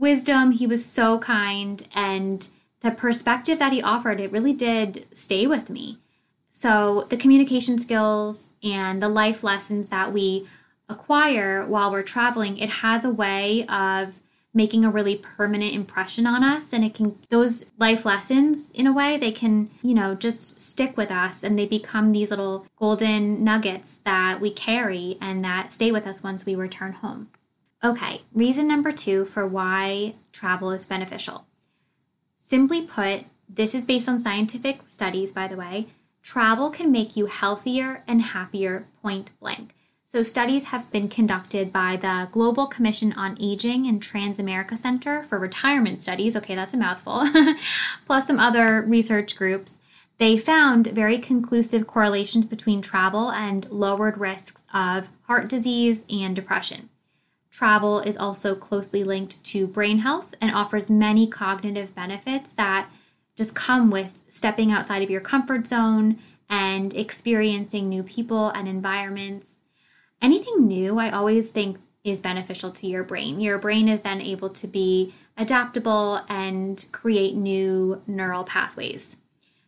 wisdom. 0.00 0.52
He 0.52 0.66
was 0.66 0.84
so 0.84 1.18
kind, 1.18 1.86
and 1.94 2.48
the 2.80 2.90
perspective 2.90 3.58
that 3.58 3.72
he 3.72 3.82
offered, 3.82 4.18
it 4.18 4.32
really 4.32 4.54
did 4.54 5.06
stay 5.12 5.46
with 5.46 5.70
me. 5.70 5.98
So, 6.48 7.06
the 7.10 7.16
communication 7.16 7.78
skills 7.78 8.50
and 8.64 9.00
the 9.00 9.08
life 9.08 9.44
lessons 9.44 9.90
that 9.90 10.12
we 10.12 10.48
acquire 10.88 11.64
while 11.64 11.92
we're 11.92 12.02
traveling, 12.02 12.58
it 12.58 12.70
has 12.70 13.04
a 13.04 13.10
way 13.10 13.64
of 13.66 14.20
making 14.52 14.84
a 14.84 14.90
really 14.90 15.16
permanent 15.16 15.72
impression 15.72 16.26
on 16.26 16.42
us 16.42 16.72
and 16.72 16.84
it 16.84 16.94
can 16.94 17.16
those 17.28 17.70
life 17.78 18.04
lessons 18.04 18.70
in 18.72 18.86
a 18.86 18.92
way 18.92 19.16
they 19.16 19.30
can 19.30 19.70
you 19.80 19.94
know 19.94 20.14
just 20.14 20.60
stick 20.60 20.96
with 20.96 21.10
us 21.10 21.44
and 21.44 21.58
they 21.58 21.66
become 21.66 22.10
these 22.10 22.30
little 22.30 22.66
golden 22.76 23.44
nuggets 23.44 24.00
that 24.04 24.40
we 24.40 24.50
carry 24.50 25.16
and 25.20 25.44
that 25.44 25.70
stay 25.70 25.92
with 25.92 26.06
us 26.06 26.22
once 26.22 26.44
we 26.44 26.54
return 26.54 26.92
home 26.94 27.28
okay 27.82 28.22
reason 28.32 28.66
number 28.66 28.92
two 28.92 29.24
for 29.24 29.46
why 29.46 30.14
travel 30.32 30.70
is 30.70 30.86
beneficial 30.86 31.46
simply 32.38 32.82
put 32.82 33.24
this 33.48 33.74
is 33.74 33.84
based 33.84 34.08
on 34.08 34.18
scientific 34.18 34.80
studies 34.88 35.32
by 35.32 35.46
the 35.46 35.56
way 35.56 35.86
travel 36.22 36.70
can 36.70 36.92
make 36.92 37.16
you 37.16 37.26
healthier 37.26 38.02
and 38.06 38.22
happier 38.22 38.86
point 39.02 39.30
blank 39.40 39.74
so, 40.10 40.24
studies 40.24 40.64
have 40.64 40.90
been 40.90 41.06
conducted 41.08 41.72
by 41.72 41.94
the 41.94 42.26
Global 42.32 42.66
Commission 42.66 43.12
on 43.12 43.36
Aging 43.40 43.86
and 43.86 44.02
Transamerica 44.02 44.76
Center 44.76 45.22
for 45.22 45.38
Retirement 45.38 46.00
Studies. 46.00 46.34
Okay, 46.34 46.56
that's 46.56 46.74
a 46.74 46.76
mouthful, 46.76 47.28
plus 48.06 48.26
some 48.26 48.40
other 48.40 48.82
research 48.82 49.36
groups. 49.36 49.78
They 50.18 50.36
found 50.36 50.88
very 50.88 51.18
conclusive 51.18 51.86
correlations 51.86 52.44
between 52.44 52.82
travel 52.82 53.30
and 53.30 53.70
lowered 53.70 54.18
risks 54.18 54.64
of 54.74 55.08
heart 55.28 55.48
disease 55.48 56.04
and 56.10 56.34
depression. 56.34 56.88
Travel 57.50 58.00
is 58.00 58.16
also 58.16 58.54
closely 58.54 59.04
linked 59.04 59.42
to 59.44 59.66
brain 59.66 59.98
health 59.98 60.34
and 60.40 60.54
offers 60.54 60.88
many 60.88 61.26
cognitive 61.26 61.94
benefits 61.94 62.52
that 62.52 62.88
just 63.36 63.54
come 63.54 63.90
with 63.90 64.22
stepping 64.28 64.70
outside 64.70 65.02
of 65.02 65.10
your 65.10 65.20
comfort 65.20 65.66
zone 65.66 66.18
and 66.48 66.94
experiencing 66.94 67.88
new 67.88 68.02
people 68.02 68.50
and 68.50 68.68
environments 68.68 69.60
anything 70.22 70.66
new, 70.66 70.98
I 70.98 71.10
always 71.10 71.50
think 71.50 71.78
is 72.04 72.20
beneficial 72.20 72.70
to 72.70 72.86
your 72.86 73.04
brain. 73.04 73.40
Your 73.40 73.58
brain 73.58 73.88
is 73.88 74.02
then 74.02 74.20
able 74.20 74.48
to 74.50 74.66
be 74.66 75.12
adaptable 75.36 76.20
and 76.28 76.84
create 76.92 77.34
new 77.34 78.02
neural 78.06 78.44
pathways. 78.44 79.16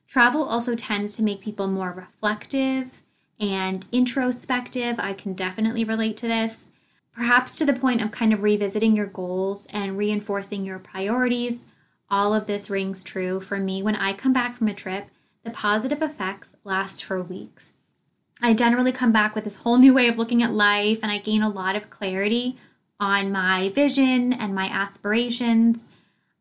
Travel 0.06 0.42
also 0.42 0.74
tends 0.74 1.16
to 1.16 1.22
make 1.22 1.40
people 1.40 1.68
more 1.68 1.92
reflective 1.92 3.02
and 3.40 3.86
introspective. 3.92 4.98
I 4.98 5.14
can 5.14 5.32
definitely 5.34 5.84
relate 5.84 6.16
to 6.18 6.28
this. 6.28 6.71
Perhaps 7.12 7.56
to 7.58 7.64
the 7.64 7.72
point 7.72 8.02
of 8.02 8.10
kind 8.10 8.32
of 8.32 8.42
revisiting 8.42 8.96
your 8.96 9.06
goals 9.06 9.68
and 9.72 9.98
reinforcing 9.98 10.64
your 10.64 10.78
priorities. 10.78 11.66
All 12.10 12.34
of 12.34 12.46
this 12.46 12.70
rings 12.70 13.02
true 13.02 13.40
for 13.40 13.58
me 13.58 13.82
when 13.82 13.96
I 13.96 14.12
come 14.12 14.32
back 14.32 14.54
from 14.54 14.68
a 14.68 14.74
trip. 14.74 15.06
The 15.44 15.50
positive 15.50 16.02
effects 16.02 16.56
last 16.64 17.04
for 17.04 17.22
weeks. 17.22 17.72
I 18.40 18.54
generally 18.54 18.92
come 18.92 19.12
back 19.12 19.34
with 19.34 19.44
this 19.44 19.56
whole 19.56 19.76
new 19.76 19.94
way 19.94 20.08
of 20.08 20.18
looking 20.18 20.42
at 20.42 20.52
life 20.52 21.00
and 21.02 21.12
I 21.12 21.18
gain 21.18 21.42
a 21.42 21.48
lot 21.48 21.76
of 21.76 21.90
clarity 21.90 22.56
on 22.98 23.30
my 23.30 23.68
vision 23.70 24.32
and 24.32 24.54
my 24.54 24.66
aspirations. 24.66 25.88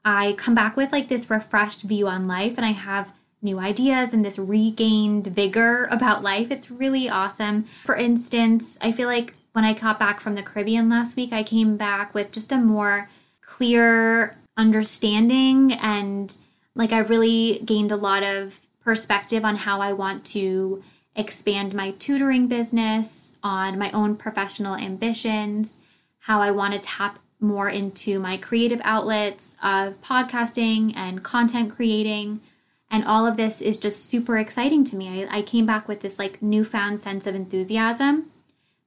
I 0.06 0.34
come 0.34 0.56
back 0.56 0.78
with 0.78 0.92
like 0.92 1.10
this 1.10 1.30
refreshed 1.30 1.84
view 1.84 2.08
on 2.08 2.28
life 2.28 2.58
and 2.58 2.66
I 2.66 2.72
have 2.72 3.14
new 3.42 3.60
ideas 3.60 4.14
and 4.14 4.24
this 4.24 4.40
regained 4.40 5.28
vigor 5.28 5.88
about 5.92 6.24
life. 6.24 6.52
It's 6.52 6.72
really 6.72 7.10
awesome. 7.10 7.64
For 7.64 7.96
instance, 7.96 8.78
I 8.82 8.92
feel 8.92 9.08
like 9.08 9.36
when 9.54 9.66
I 9.66 9.74
got 9.74 10.00
back 10.00 10.20
from 10.20 10.36
the 10.36 10.44
Caribbean 10.44 10.90
last 10.90 11.16
week, 11.16 11.34
I 11.34 11.44
came 11.44 11.78
back 11.78 12.14
with 12.14 12.32
just 12.32 12.52
a 12.52 12.58
more 12.58 13.10
clear 13.42 14.38
understanding 14.58 15.74
and 15.74 16.38
like 16.76 16.94
I 16.94 17.00
really 17.00 17.60
gained 17.66 17.92
a 17.92 17.98
lot 17.98 18.24
of 18.24 18.68
perspective 18.84 19.44
on 19.44 19.58
how 19.58 19.82
I 19.82 19.94
want 19.94 20.26
to 20.28 20.82
expand 21.16 21.74
my 21.74 21.92
tutoring 21.92 22.48
business, 22.48 23.38
on 23.44 23.78
my 23.78 23.92
own 23.92 24.16
professional 24.16 24.76
ambitions, 24.76 25.80
how 26.20 26.42
I 26.42 26.52
want 26.52 26.74
to 26.74 26.80
tap 26.80 27.20
more 27.40 27.70
into 27.70 28.20
my 28.20 28.38
creative 28.38 28.82
outlets 28.84 29.58
of 29.64 30.00
podcasting 30.02 30.94
and 30.96 31.24
content 31.24 31.76
creating. 31.76 32.40
And 32.90 33.04
all 33.04 33.26
of 33.26 33.38
this 33.38 33.62
is 33.62 33.78
just 33.78 34.06
super 34.06 34.38
exciting 34.38 34.84
to 34.86 34.96
me. 34.96 35.26
I, 35.26 35.40
I 35.40 35.42
came 35.42 35.66
back 35.66 35.88
with 35.88 36.02
this 36.02 36.20
like 36.20 36.42
newfound 36.42 37.00
sense 37.00 37.26
of 37.28 37.36
enthusiasm. 37.36 38.31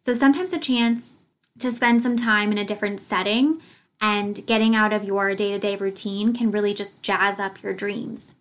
So 0.05 0.13
sometimes 0.13 0.53
a 0.53 0.59
chance 0.59 1.17
to 1.59 1.73
spend 1.73 2.03
some 2.03 2.15
time 2.15 2.53
in 2.53 2.59
a 2.59 2.65
different 2.65 3.01
setting 3.01 3.63
and 4.03 4.47
getting 4.47 4.77
out 4.77 4.93
of 4.93 5.03
your 5.03 5.35
day 5.35 5.53
to 5.53 5.59
day 5.59 5.77
routine 5.77 6.35
can 6.35 6.51
really 6.51 6.75
just 6.75 7.03
jazz 7.03 7.41
up 7.41 7.63
your 7.63 7.73
dreams. 7.73 8.35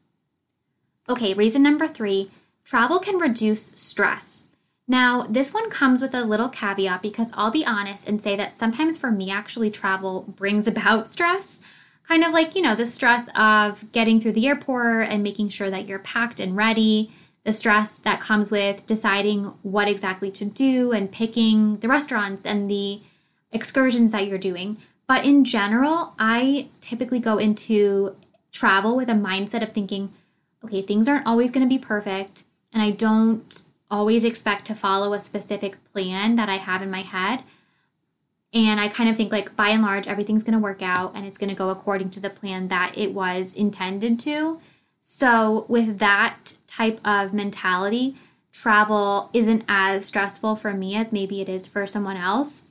Okay, 1.07 1.33
reason 1.33 1.63
number 1.63 1.87
three 1.87 2.29
Travel 2.65 2.99
can 2.99 3.17
reduce 3.17 3.67
stress. 3.75 4.47
Now, 4.89 5.25
this 5.29 5.53
one 5.53 5.69
comes 5.69 6.01
with 6.01 6.13
a 6.13 6.25
little 6.25 6.49
caveat 6.49 7.01
because 7.01 7.31
I'll 7.33 7.49
be 7.49 7.65
honest 7.65 8.09
and 8.09 8.19
say 8.19 8.35
that 8.35 8.51
sometimes 8.51 8.97
for 8.97 9.09
me, 9.09 9.31
actually, 9.31 9.71
travel 9.71 10.25
brings 10.35 10.67
about 10.73 11.07
stress. 11.07 11.61
Kind 12.09 12.25
of 12.25 12.33
like, 12.33 12.57
you 12.57 12.61
know, 12.61 12.75
the 12.75 12.85
stress 12.85 13.29
of 13.37 13.89
getting 13.93 14.19
through 14.19 14.33
the 14.33 14.47
airport 14.47 15.07
and 15.07 15.23
making 15.23 15.47
sure 15.47 15.69
that 15.69 15.85
you're 15.85 15.99
packed 15.99 16.41
and 16.41 16.57
ready, 16.57 17.09
the 17.43 17.53
stress 17.53 17.97
that 17.99 18.21
comes 18.21 18.49
with 18.49 18.85
deciding 18.85 19.45
what 19.63 19.87
exactly 19.87 20.31
to 20.31 20.45
do 20.45 20.91
and 20.91 21.11
picking 21.11 21.77
the 21.77 21.87
restaurants 21.87 22.45
and 22.45 22.69
the 22.69 23.01
excursions 23.51 24.11
that 24.13 24.27
you're 24.27 24.37
doing. 24.37 24.77
But 25.07 25.25
in 25.25 25.43
general, 25.43 26.15
I 26.17 26.67
typically 26.79 27.19
go 27.19 27.37
into 27.37 28.15
travel 28.51 28.95
with 28.95 29.09
a 29.09 29.13
mindset 29.13 29.61
of 29.61 29.73
thinking, 29.73 30.13
okay, 30.63 30.81
things 30.81 31.09
aren't 31.09 31.27
always 31.27 31.51
going 31.51 31.67
to 31.67 31.69
be 31.69 31.83
perfect 31.83 32.45
and 32.71 32.81
I 32.81 32.91
don't 32.91 33.63
always 33.91 34.23
expect 34.23 34.65
to 34.65 34.75
follow 34.75 35.13
a 35.13 35.19
specific 35.19 35.83
plan 35.91 36.35
that 36.37 36.49
I 36.49 36.55
have 36.55 36.81
in 36.81 36.89
my 36.89 37.01
head. 37.01 37.43
And 38.51 38.79
I 38.79 38.87
kind 38.87 39.09
of 39.09 39.17
think, 39.17 39.31
like, 39.31 39.55
by 39.55 39.69
and 39.69 39.81
large, 39.81 40.07
everything's 40.07 40.43
going 40.43 40.53
to 40.53 40.59
work 40.59 40.81
out 40.81 41.13
and 41.15 41.25
it's 41.25 41.37
going 41.37 41.49
to 41.49 41.55
go 41.55 41.69
according 41.69 42.11
to 42.11 42.19
the 42.19 42.29
plan 42.29 42.67
that 42.67 42.93
it 42.95 43.13
was 43.13 43.53
intended 43.53 44.19
to. 44.21 44.59
So, 45.01 45.65
with 45.67 45.97
that 45.99 46.53
type 46.77 46.99
of 47.05 47.33
mentality, 47.33 48.15
travel 48.51 49.29
isn't 49.33 49.63
as 49.67 50.05
stressful 50.05 50.55
for 50.55 50.73
me 50.73 50.95
as 50.95 51.11
maybe 51.11 51.41
it 51.41 51.49
is 51.49 51.67
for 51.67 51.85
someone 51.85 52.17
else. 52.17 52.63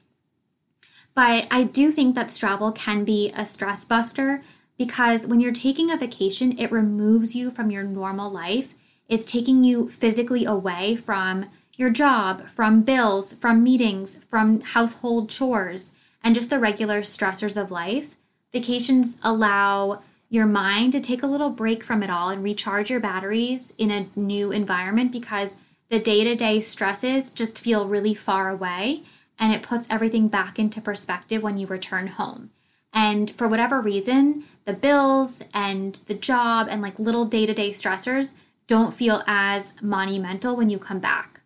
But 1.15 1.47
I 1.51 1.65
do 1.65 1.91
think 1.91 2.15
that 2.15 2.35
travel 2.35 2.73
can 2.73 3.05
be 3.05 3.33
a 3.37 3.45
stress 3.45 3.85
buster 3.85 4.43
because 4.79 5.27
when 5.27 5.41
you're 5.41 5.53
taking 5.53 5.91
a 5.91 5.97
vacation, 5.97 6.59
it 6.59 6.73
removes 6.73 7.37
you 7.37 7.51
from 7.51 7.71
your 7.71 7.85
normal 7.85 8.31
life 8.31 8.75
it's 9.13 9.31
taking 9.31 9.63
you 9.63 9.91
physically 9.91 10.47
away 10.47 10.97
from 10.97 11.45
your 11.77 11.91
job, 11.91 12.49
from 12.49 12.81
bills, 12.81 13.35
from 13.35 13.63
meetings, 13.63 14.17
from 14.17 14.63
household 14.63 15.29
chores, 15.29 15.93
and 16.25 16.35
just 16.35 16.49
the 16.49 16.59
regular 16.59 17.03
stressors 17.03 17.61
of 17.61 17.71
life. 17.71 18.17
Vacations 18.55 19.19
allow 19.23 20.03
your 20.33 20.47
mind 20.47 20.93
to 20.93 21.01
take 21.01 21.23
a 21.23 21.27
little 21.27 21.51
break 21.51 21.85
from 21.85 22.03
it 22.03 22.09
all 22.09 22.31
and 22.31 22.43
recharge 22.43 22.89
your 22.89 22.99
batteries 22.99 23.75
in 23.77 23.91
a 23.91 24.07
new 24.17 24.51
environment 24.51 25.13
because 25.13 25.57
the 25.91 25.99
day 25.99 26.25
to 26.25 26.35
day 26.35 26.59
stresses 26.59 27.31
just 27.31 27.59
feel 27.59 27.87
really 27.87 28.15
far 28.15 28.49
away 28.49 29.03
and 29.39 29.53
it 29.53 29.63
puts 29.63 29.87
everything 29.91 30.29
back 30.29 30.59
into 30.59 30.81
perspective 30.81 31.43
when 31.43 31.59
you 31.59 31.67
return 31.67 32.07
home. 32.07 32.49
And 32.95 33.31
for 33.31 33.47
whatever 33.47 33.83
reason, 33.83 34.45
the 34.65 34.73
bills 34.73 35.43
and 35.53 35.97
the 36.07 36.15
job 36.15 36.67
and 36.71 36.81
like 36.81 36.99
little 36.99 37.27
day 37.27 37.45
to 37.45 37.53
day 37.53 37.73
stressors 37.73 38.33
don't 38.67 38.95
feel 38.95 39.23
as 39.27 39.75
monumental 39.83 40.57
when 40.57 40.71
you 40.71 40.79
come 40.79 40.99
back. 40.99 41.43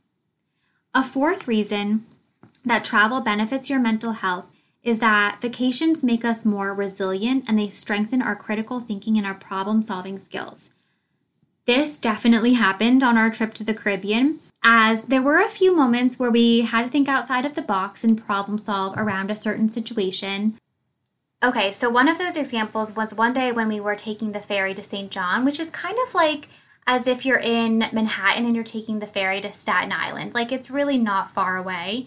A 0.94 1.02
fourth 1.02 1.48
reason 1.48 2.06
that 2.64 2.84
travel 2.84 3.20
benefits 3.20 3.68
your 3.68 3.80
mental 3.80 4.12
health 4.12 4.46
is 4.86 5.00
that 5.00 5.40
vacations 5.42 6.04
make 6.04 6.24
us 6.24 6.44
more 6.44 6.72
resilient 6.72 7.44
and 7.48 7.58
they 7.58 7.68
strengthen 7.68 8.22
our 8.22 8.36
critical 8.36 8.78
thinking 8.78 9.16
and 9.16 9.26
our 9.26 9.34
problem 9.34 9.82
solving 9.82 10.16
skills. 10.16 10.70
This 11.66 11.98
definitely 11.98 12.52
happened 12.52 13.02
on 13.02 13.18
our 13.18 13.28
trip 13.28 13.52
to 13.54 13.64
the 13.64 13.74
Caribbean, 13.74 14.38
as 14.62 15.02
there 15.02 15.20
were 15.20 15.40
a 15.40 15.48
few 15.48 15.74
moments 15.74 16.20
where 16.20 16.30
we 16.30 16.60
had 16.60 16.84
to 16.84 16.88
think 16.88 17.08
outside 17.08 17.44
of 17.44 17.56
the 17.56 17.62
box 17.62 18.04
and 18.04 18.24
problem 18.24 18.58
solve 18.58 18.96
around 18.96 19.28
a 19.28 19.34
certain 19.34 19.68
situation. 19.68 20.56
Okay, 21.42 21.72
so 21.72 21.90
one 21.90 22.06
of 22.06 22.18
those 22.18 22.36
examples 22.36 22.94
was 22.94 23.12
one 23.12 23.32
day 23.32 23.50
when 23.50 23.66
we 23.66 23.80
were 23.80 23.96
taking 23.96 24.30
the 24.30 24.40
ferry 24.40 24.72
to 24.72 24.84
St. 24.84 25.10
John, 25.10 25.44
which 25.44 25.58
is 25.58 25.68
kind 25.70 25.98
of 26.06 26.14
like 26.14 26.48
as 26.86 27.08
if 27.08 27.26
you're 27.26 27.40
in 27.40 27.78
Manhattan 27.92 28.44
and 28.44 28.54
you're 28.54 28.62
taking 28.62 29.00
the 29.00 29.08
ferry 29.08 29.40
to 29.40 29.52
Staten 29.52 29.90
Island. 29.90 30.32
Like 30.32 30.52
it's 30.52 30.70
really 30.70 30.96
not 30.96 31.32
far 31.32 31.56
away 31.56 32.06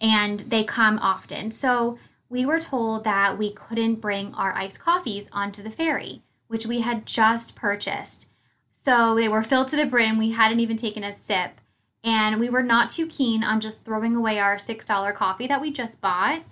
and 0.00 0.40
they 0.40 0.64
come 0.64 0.98
often. 0.98 1.52
So 1.52 1.98
we 2.28 2.44
were 2.44 2.60
told 2.60 3.04
that 3.04 3.38
we 3.38 3.52
couldn't 3.52 4.00
bring 4.00 4.34
our 4.34 4.52
iced 4.54 4.80
coffees 4.80 5.28
onto 5.32 5.62
the 5.62 5.70
ferry, 5.70 6.22
which 6.48 6.66
we 6.66 6.80
had 6.80 7.06
just 7.06 7.54
purchased. 7.54 8.28
So 8.70 9.14
they 9.14 9.28
were 9.28 9.42
filled 9.42 9.68
to 9.68 9.76
the 9.76 9.86
brim. 9.86 10.18
We 10.18 10.30
hadn't 10.30 10.60
even 10.60 10.76
taken 10.76 11.04
a 11.04 11.12
sip. 11.12 11.60
And 12.04 12.38
we 12.38 12.48
were 12.48 12.62
not 12.62 12.90
too 12.90 13.06
keen 13.06 13.42
on 13.42 13.60
just 13.60 13.84
throwing 13.84 14.14
away 14.14 14.38
our 14.38 14.56
$6 14.56 15.14
coffee 15.14 15.46
that 15.48 15.60
we 15.60 15.72
just 15.72 16.00
bought. 16.00 16.42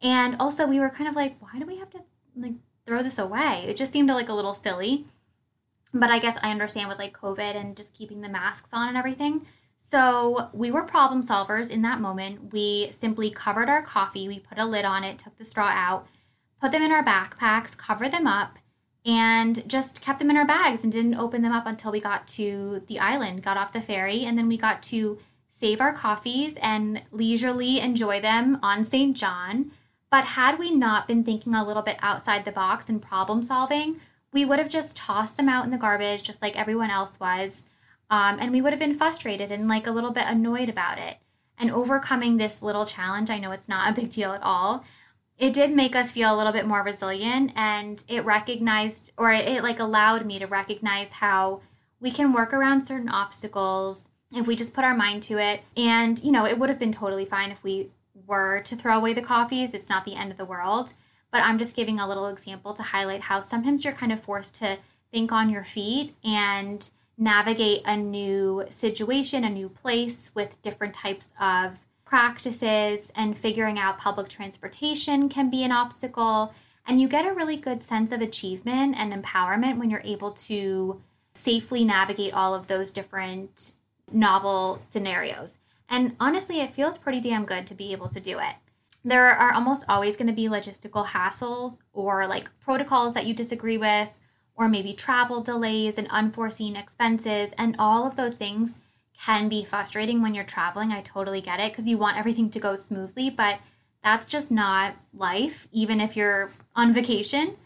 And 0.00 0.36
also, 0.38 0.66
we 0.66 0.78
were 0.80 0.88
kind 0.88 1.08
of 1.08 1.16
like, 1.16 1.36
why 1.40 1.58
do 1.58 1.66
we 1.66 1.78
have 1.78 1.90
to 1.90 2.00
like 2.36 2.54
throw 2.86 3.02
this 3.02 3.18
away? 3.18 3.64
It 3.66 3.76
just 3.76 3.92
seemed 3.92 4.08
like 4.08 4.28
a 4.28 4.34
little 4.34 4.54
silly. 4.54 5.06
But 5.92 6.10
I 6.10 6.20
guess 6.20 6.38
I 6.42 6.52
understand 6.52 6.88
with 6.88 6.98
like 6.98 7.12
COVID 7.12 7.56
and 7.56 7.76
just 7.76 7.94
keeping 7.94 8.20
the 8.20 8.28
masks 8.28 8.70
on 8.72 8.88
and 8.88 8.96
everything. 8.96 9.46
So 9.82 10.50
we 10.52 10.70
were 10.70 10.84
problem 10.84 11.22
solvers 11.22 11.70
in 11.70 11.82
that 11.82 12.00
moment. 12.00 12.52
We 12.52 12.92
simply 12.92 13.30
covered 13.30 13.68
our 13.68 13.82
coffee, 13.82 14.28
we 14.28 14.38
put 14.38 14.58
a 14.58 14.64
lid 14.64 14.84
on 14.84 15.02
it, 15.02 15.18
took 15.18 15.36
the 15.36 15.44
straw 15.44 15.72
out, 15.74 16.06
put 16.60 16.70
them 16.70 16.82
in 16.82 16.92
our 16.92 17.02
backpacks, 17.02 17.76
covered 17.76 18.12
them 18.12 18.26
up, 18.26 18.58
and 19.04 19.66
just 19.68 20.02
kept 20.02 20.18
them 20.18 20.30
in 20.30 20.36
our 20.36 20.46
bags 20.46 20.84
and 20.84 20.92
didn't 20.92 21.16
open 21.16 21.42
them 21.42 21.52
up 21.52 21.66
until 21.66 21.90
we 21.90 22.00
got 22.00 22.28
to 22.28 22.82
the 22.86 23.00
island, 23.00 23.42
got 23.42 23.56
off 23.56 23.72
the 23.72 23.80
ferry, 23.80 24.24
and 24.24 24.36
then 24.38 24.46
we 24.46 24.56
got 24.56 24.82
to 24.84 25.18
save 25.48 25.80
our 25.80 25.94
coffees 25.94 26.56
and 26.62 27.02
leisurely 27.10 27.80
enjoy 27.80 28.20
them 28.20 28.60
on 28.62 28.84
St. 28.84 29.16
John. 29.16 29.72
But 30.10 30.24
had 30.24 30.58
we 30.58 30.70
not 30.70 31.08
been 31.08 31.24
thinking 31.24 31.54
a 31.54 31.66
little 31.66 31.82
bit 31.82 31.98
outside 32.00 32.44
the 32.44 32.52
box 32.52 32.88
and 32.88 33.00
problem 33.00 33.42
solving, 33.42 33.96
we 34.32 34.44
would 34.44 34.58
have 34.58 34.68
just 34.68 34.96
tossed 34.96 35.36
them 35.36 35.48
out 35.48 35.64
in 35.64 35.70
the 35.70 35.78
garbage 35.78 36.22
just 36.22 36.42
like 36.42 36.56
everyone 36.56 36.90
else 36.90 37.18
was. 37.18 37.66
Um, 38.10 38.38
and 38.40 38.50
we 38.50 38.60
would 38.60 38.72
have 38.72 38.80
been 38.80 38.94
frustrated 38.94 39.50
and 39.52 39.68
like 39.68 39.86
a 39.86 39.92
little 39.92 40.10
bit 40.10 40.24
annoyed 40.26 40.68
about 40.68 40.98
it. 40.98 41.18
And 41.56 41.70
overcoming 41.70 42.36
this 42.36 42.62
little 42.62 42.86
challenge, 42.86 43.30
I 43.30 43.38
know 43.38 43.52
it's 43.52 43.68
not 43.68 43.90
a 43.90 44.00
big 44.00 44.10
deal 44.10 44.32
at 44.32 44.42
all, 44.42 44.84
it 45.40 45.54
did 45.54 45.74
make 45.74 45.96
us 45.96 46.12
feel 46.12 46.32
a 46.32 46.36
little 46.36 46.52
bit 46.52 46.66
more 46.66 46.82
resilient 46.82 47.52
and 47.56 48.04
it 48.06 48.24
recognized 48.24 49.10
or 49.16 49.32
it, 49.32 49.48
it 49.48 49.62
like 49.62 49.80
allowed 49.80 50.26
me 50.26 50.38
to 50.38 50.46
recognize 50.46 51.12
how 51.12 51.62
we 51.98 52.10
can 52.10 52.32
work 52.32 52.52
around 52.52 52.82
certain 52.82 53.08
obstacles 53.08 54.04
if 54.34 54.46
we 54.46 54.54
just 54.54 54.74
put 54.74 54.84
our 54.84 54.94
mind 54.94 55.22
to 55.24 55.38
it 55.38 55.62
and 55.76 56.22
you 56.22 56.30
know 56.30 56.44
it 56.44 56.58
would 56.58 56.68
have 56.68 56.78
been 56.78 56.92
totally 56.92 57.24
fine 57.24 57.50
if 57.50 57.64
we 57.64 57.88
were 58.26 58.60
to 58.60 58.76
throw 58.76 58.96
away 58.96 59.14
the 59.14 59.22
coffees 59.22 59.72
it's 59.72 59.88
not 59.88 60.04
the 60.04 60.14
end 60.14 60.30
of 60.30 60.36
the 60.36 60.44
world 60.44 60.92
but 61.30 61.42
i'm 61.42 61.58
just 61.58 61.74
giving 61.74 61.98
a 61.98 62.06
little 62.06 62.28
example 62.28 62.74
to 62.74 62.82
highlight 62.82 63.22
how 63.22 63.40
sometimes 63.40 63.82
you're 63.82 63.94
kind 63.94 64.12
of 64.12 64.20
forced 64.20 64.54
to 64.54 64.76
think 65.10 65.32
on 65.32 65.48
your 65.48 65.64
feet 65.64 66.14
and 66.22 66.90
navigate 67.20 67.82
a 67.84 67.96
new 67.96 68.64
situation 68.70 69.44
a 69.44 69.50
new 69.50 69.68
place 69.68 70.34
with 70.34 70.60
different 70.62 70.94
types 70.94 71.32
of 71.38 71.78
practices 72.10 73.12
and 73.14 73.38
figuring 73.38 73.78
out 73.78 73.98
public 73.98 74.28
transportation 74.28 75.28
can 75.28 75.48
be 75.48 75.62
an 75.62 75.70
obstacle. 75.70 76.52
And 76.88 77.00
you 77.00 77.06
get 77.06 77.26
a 77.26 77.32
really 77.32 77.56
good 77.56 77.84
sense 77.84 78.10
of 78.10 78.20
achievement 78.20 78.96
and 78.98 79.12
empowerment 79.12 79.78
when 79.78 79.90
you're 79.90 80.02
able 80.02 80.32
to 80.32 81.00
safely 81.34 81.84
navigate 81.84 82.34
all 82.34 82.52
of 82.52 82.66
those 82.66 82.90
different 82.90 83.74
novel 84.10 84.80
scenarios. 84.90 85.58
And 85.88 86.16
honestly, 86.18 86.60
it 86.60 86.72
feels 86.72 86.98
pretty 86.98 87.20
damn 87.20 87.44
good 87.44 87.66
to 87.68 87.74
be 87.74 87.92
able 87.92 88.08
to 88.08 88.18
do 88.18 88.38
it. 88.38 88.56
There 89.04 89.26
are 89.26 89.52
almost 89.52 89.84
always 89.88 90.16
going 90.16 90.26
to 90.28 90.32
be 90.32 90.48
logistical 90.48 91.06
hassles 91.06 91.78
or 91.92 92.26
like 92.26 92.50
protocols 92.60 93.14
that 93.14 93.26
you 93.26 93.34
disagree 93.34 93.78
with, 93.78 94.10
or 94.60 94.68
maybe 94.68 94.92
travel 94.92 95.42
delays 95.42 95.94
and 95.96 96.06
unforeseen 96.10 96.76
expenses, 96.76 97.54
and 97.56 97.74
all 97.78 98.06
of 98.06 98.16
those 98.16 98.34
things 98.34 98.74
can 99.18 99.48
be 99.48 99.64
frustrating 99.64 100.20
when 100.20 100.34
you're 100.34 100.44
traveling. 100.44 100.92
I 100.92 101.00
totally 101.00 101.40
get 101.40 101.60
it 101.60 101.72
because 101.72 101.88
you 101.88 101.96
want 101.96 102.18
everything 102.18 102.50
to 102.50 102.60
go 102.60 102.76
smoothly, 102.76 103.30
but 103.30 103.58
that's 104.04 104.26
just 104.26 104.50
not 104.50 104.96
life, 105.14 105.66
even 105.72 105.98
if 105.98 106.14
you're 106.14 106.50
on 106.76 106.92
vacation. 106.92 107.56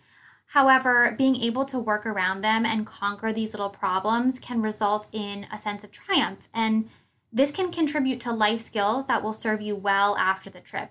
However, 0.46 1.16
being 1.18 1.34
able 1.34 1.64
to 1.64 1.80
work 1.80 2.06
around 2.06 2.42
them 2.42 2.64
and 2.64 2.86
conquer 2.86 3.32
these 3.32 3.54
little 3.54 3.70
problems 3.70 4.38
can 4.38 4.62
result 4.62 5.08
in 5.12 5.48
a 5.52 5.58
sense 5.58 5.82
of 5.82 5.90
triumph. 5.90 6.48
And 6.54 6.88
this 7.32 7.50
can 7.50 7.72
contribute 7.72 8.20
to 8.20 8.32
life 8.32 8.60
skills 8.60 9.08
that 9.08 9.20
will 9.20 9.32
serve 9.32 9.60
you 9.60 9.74
well 9.74 10.16
after 10.16 10.48
the 10.48 10.60
trip. 10.60 10.90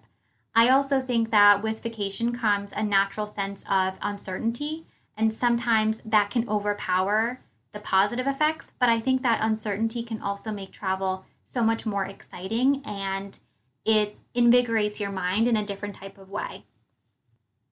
I 0.53 0.67
also 0.67 0.99
think 0.99 1.31
that 1.31 1.63
with 1.63 1.81
vacation 1.81 2.33
comes 2.33 2.73
a 2.73 2.83
natural 2.83 3.25
sense 3.25 3.63
of 3.69 3.97
uncertainty, 4.01 4.85
and 5.17 5.31
sometimes 5.31 6.01
that 6.05 6.29
can 6.29 6.47
overpower 6.49 7.41
the 7.71 7.79
positive 7.79 8.27
effects, 8.27 8.71
but 8.79 8.89
I 8.89 8.99
think 8.99 9.21
that 9.23 9.39
uncertainty 9.41 10.03
can 10.03 10.21
also 10.21 10.51
make 10.51 10.71
travel 10.71 11.25
so 11.45 11.63
much 11.63 11.85
more 11.85 12.05
exciting 12.05 12.81
and 12.85 13.39
it 13.85 14.17
invigorates 14.33 14.99
your 14.99 15.11
mind 15.11 15.47
in 15.47 15.57
a 15.57 15.65
different 15.65 15.95
type 15.95 16.17
of 16.17 16.29
way. 16.29 16.65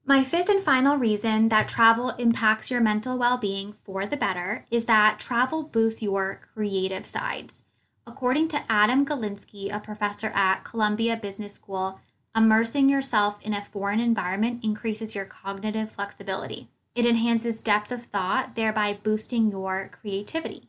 My 0.04 0.24
fifth 0.24 0.50
and 0.50 0.62
final 0.62 0.98
reason 0.98 1.50
that 1.50 1.70
travel 1.70 2.10
impacts 2.12 2.72
your 2.72 2.82
mental 2.82 3.18
well 3.18 3.38
being 3.38 3.76
for 3.84 4.06
the 4.06 4.18
better 4.18 4.66
is 4.72 4.86
that 4.86 5.20
travel 5.20 5.64
boosts 5.64 6.02
your 6.02 6.42
creative 6.54 7.06
sides. 7.06 7.64
According 8.08 8.48
to 8.50 8.64
Adam 8.68 9.06
Galinsky, 9.06 9.74
a 9.74 9.80
professor 9.80 10.32
at 10.34 10.64
Columbia 10.64 11.18
Business 11.18 11.54
School, 11.54 12.00
immersing 12.36 12.90
yourself 12.90 13.40
in 13.44 13.54
a 13.54 13.62
foreign 13.62 14.00
environment 14.00 14.64
increases 14.64 15.14
your 15.14 15.26
cognitive 15.26 15.92
flexibility. 15.92 16.68
It 16.94 17.06
enhances 17.06 17.62
depth 17.62 17.90
of 17.92 18.04
thought, 18.04 18.56
thereby 18.56 19.00
boosting 19.02 19.50
your 19.50 19.90
creativity. 19.94 20.68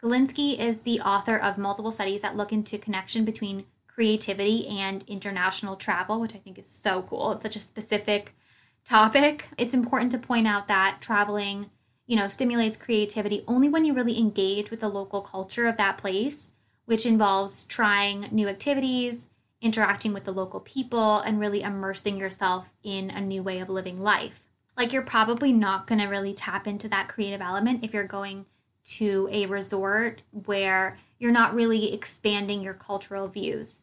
Galinsky 0.00 0.56
is 0.56 0.80
the 0.80 1.00
author 1.00 1.36
of 1.36 1.58
multiple 1.58 1.90
studies 1.90 2.20
that 2.20 2.36
look 2.36 2.52
into 2.52 2.78
connection 2.78 3.24
between 3.24 3.64
creativity 3.88 4.68
and 4.68 5.02
international 5.08 5.74
travel, 5.74 6.20
which 6.20 6.34
I 6.34 6.38
think 6.38 6.58
is 6.58 6.68
so 6.68 7.02
cool. 7.02 7.32
It's 7.32 7.42
such 7.42 7.56
a 7.56 7.60
specific 7.60 8.36
topic. 8.84 9.48
It's 9.58 9.74
important 9.74 10.12
to 10.12 10.18
point 10.18 10.46
out 10.46 10.68
that 10.68 10.98
traveling, 11.00 11.70
you 12.06 12.16
know, 12.16 12.28
stimulates 12.28 12.76
creativity 12.76 13.42
only 13.48 13.68
when 13.68 13.84
you 13.84 13.94
really 13.94 14.18
engage 14.18 14.70
with 14.70 14.80
the 14.80 14.88
local 14.88 15.22
culture 15.22 15.66
of 15.66 15.76
that 15.78 15.98
place, 15.98 16.52
which 16.84 17.04
involves 17.04 17.64
trying 17.64 18.28
new 18.30 18.46
activities, 18.46 19.28
interacting 19.60 20.12
with 20.12 20.22
the 20.22 20.32
local 20.32 20.60
people, 20.60 21.18
and 21.18 21.40
really 21.40 21.62
immersing 21.62 22.16
yourself 22.16 22.72
in 22.84 23.10
a 23.10 23.20
new 23.20 23.42
way 23.42 23.58
of 23.58 23.68
living 23.68 24.00
life 24.00 24.46
like 24.76 24.92
you're 24.92 25.02
probably 25.02 25.52
not 25.52 25.86
going 25.86 26.00
to 26.00 26.06
really 26.06 26.34
tap 26.34 26.66
into 26.66 26.88
that 26.88 27.08
creative 27.08 27.40
element 27.40 27.84
if 27.84 27.92
you're 27.92 28.04
going 28.04 28.46
to 28.84 29.28
a 29.32 29.46
resort 29.46 30.22
where 30.30 30.98
you're 31.18 31.32
not 31.32 31.54
really 31.54 31.92
expanding 31.92 32.62
your 32.62 32.74
cultural 32.74 33.28
views. 33.28 33.82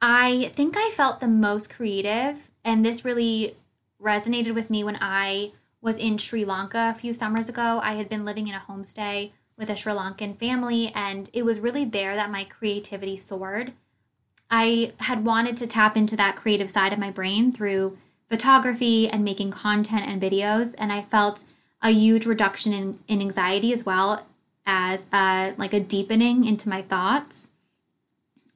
I 0.00 0.50
think 0.52 0.74
I 0.76 0.90
felt 0.90 1.20
the 1.20 1.28
most 1.28 1.72
creative, 1.72 2.50
and 2.64 2.84
this 2.84 3.04
really 3.04 3.54
resonated 4.02 4.54
with 4.54 4.68
me 4.68 4.82
when 4.82 4.98
I 5.00 5.52
was 5.80 5.96
in 5.96 6.18
Sri 6.18 6.44
Lanka 6.44 6.92
a 6.94 6.98
few 6.98 7.14
summers 7.14 7.48
ago. 7.48 7.80
I 7.82 7.94
had 7.94 8.08
been 8.08 8.24
living 8.24 8.48
in 8.48 8.54
a 8.54 8.64
homestay 8.68 9.30
with 9.56 9.70
a 9.70 9.76
Sri 9.76 9.92
Lankan 9.92 10.36
family, 10.36 10.92
and 10.94 11.30
it 11.32 11.44
was 11.44 11.60
really 11.60 11.84
there 11.84 12.16
that 12.16 12.30
my 12.30 12.44
creativity 12.44 13.16
soared. 13.16 13.72
I 14.50 14.92
had 14.98 15.24
wanted 15.24 15.56
to 15.58 15.66
tap 15.66 15.96
into 15.96 16.16
that 16.16 16.36
creative 16.36 16.70
side 16.70 16.92
of 16.92 16.98
my 16.98 17.10
brain 17.10 17.52
through 17.52 17.96
photography 18.32 19.10
and 19.10 19.22
making 19.22 19.50
content 19.50 20.06
and 20.06 20.22
videos. 20.22 20.74
And 20.78 20.90
I 20.90 21.02
felt 21.02 21.44
a 21.82 21.90
huge 21.90 22.24
reduction 22.24 22.72
in, 22.72 22.98
in 23.06 23.20
anxiety 23.20 23.74
as 23.74 23.84
well 23.84 24.26
as 24.64 25.04
a, 25.12 25.52
like 25.58 25.74
a 25.74 25.80
deepening 25.80 26.46
into 26.46 26.70
my 26.70 26.80
thoughts. 26.80 27.50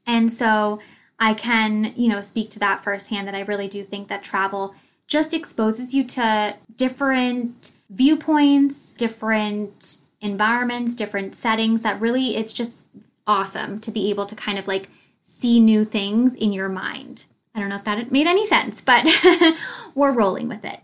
And 0.07 0.33
so 0.33 0.81
I 1.21 1.35
can, 1.35 1.93
you 1.95 2.09
know, 2.09 2.23
speak 2.23 2.49
to 2.51 2.59
that 2.61 2.83
firsthand 2.83 3.29
that 3.29 3.35
I 3.35 3.41
really 3.41 3.69
do 3.69 3.85
think 3.85 4.09
that 4.09 4.23
travel 4.23 4.75
just 5.07 5.35
exposes 5.35 5.95
you 5.95 6.05
to 6.05 6.57
different 6.75 7.73
viewpoints, 7.91 8.95
different 8.95 9.99
environments, 10.23 10.95
different 10.95 11.35
settings 11.35 11.83
that 11.83 12.01
really 12.01 12.35
it's 12.35 12.55
just 12.55 12.81
awesome 13.27 13.79
to 13.81 13.91
be 13.91 14.09
able 14.09 14.25
to 14.25 14.35
kind 14.35 14.59
of 14.59 14.67
like 14.67 14.89
see 15.21 15.61
new 15.61 15.85
things 15.85 16.35
in 16.35 16.55
your 16.55 16.71
mind. 16.71 17.27
I 17.57 17.61
don't 17.61 17.71
know 17.71 17.77
if 17.77 17.85
that 17.85 18.13
made 18.13 18.27
any 18.27 18.45
sense, 18.45 18.83
but 18.83 19.07
we're 19.95 20.13
rolling 20.13 20.47
with 20.47 20.63
it. 20.63 20.81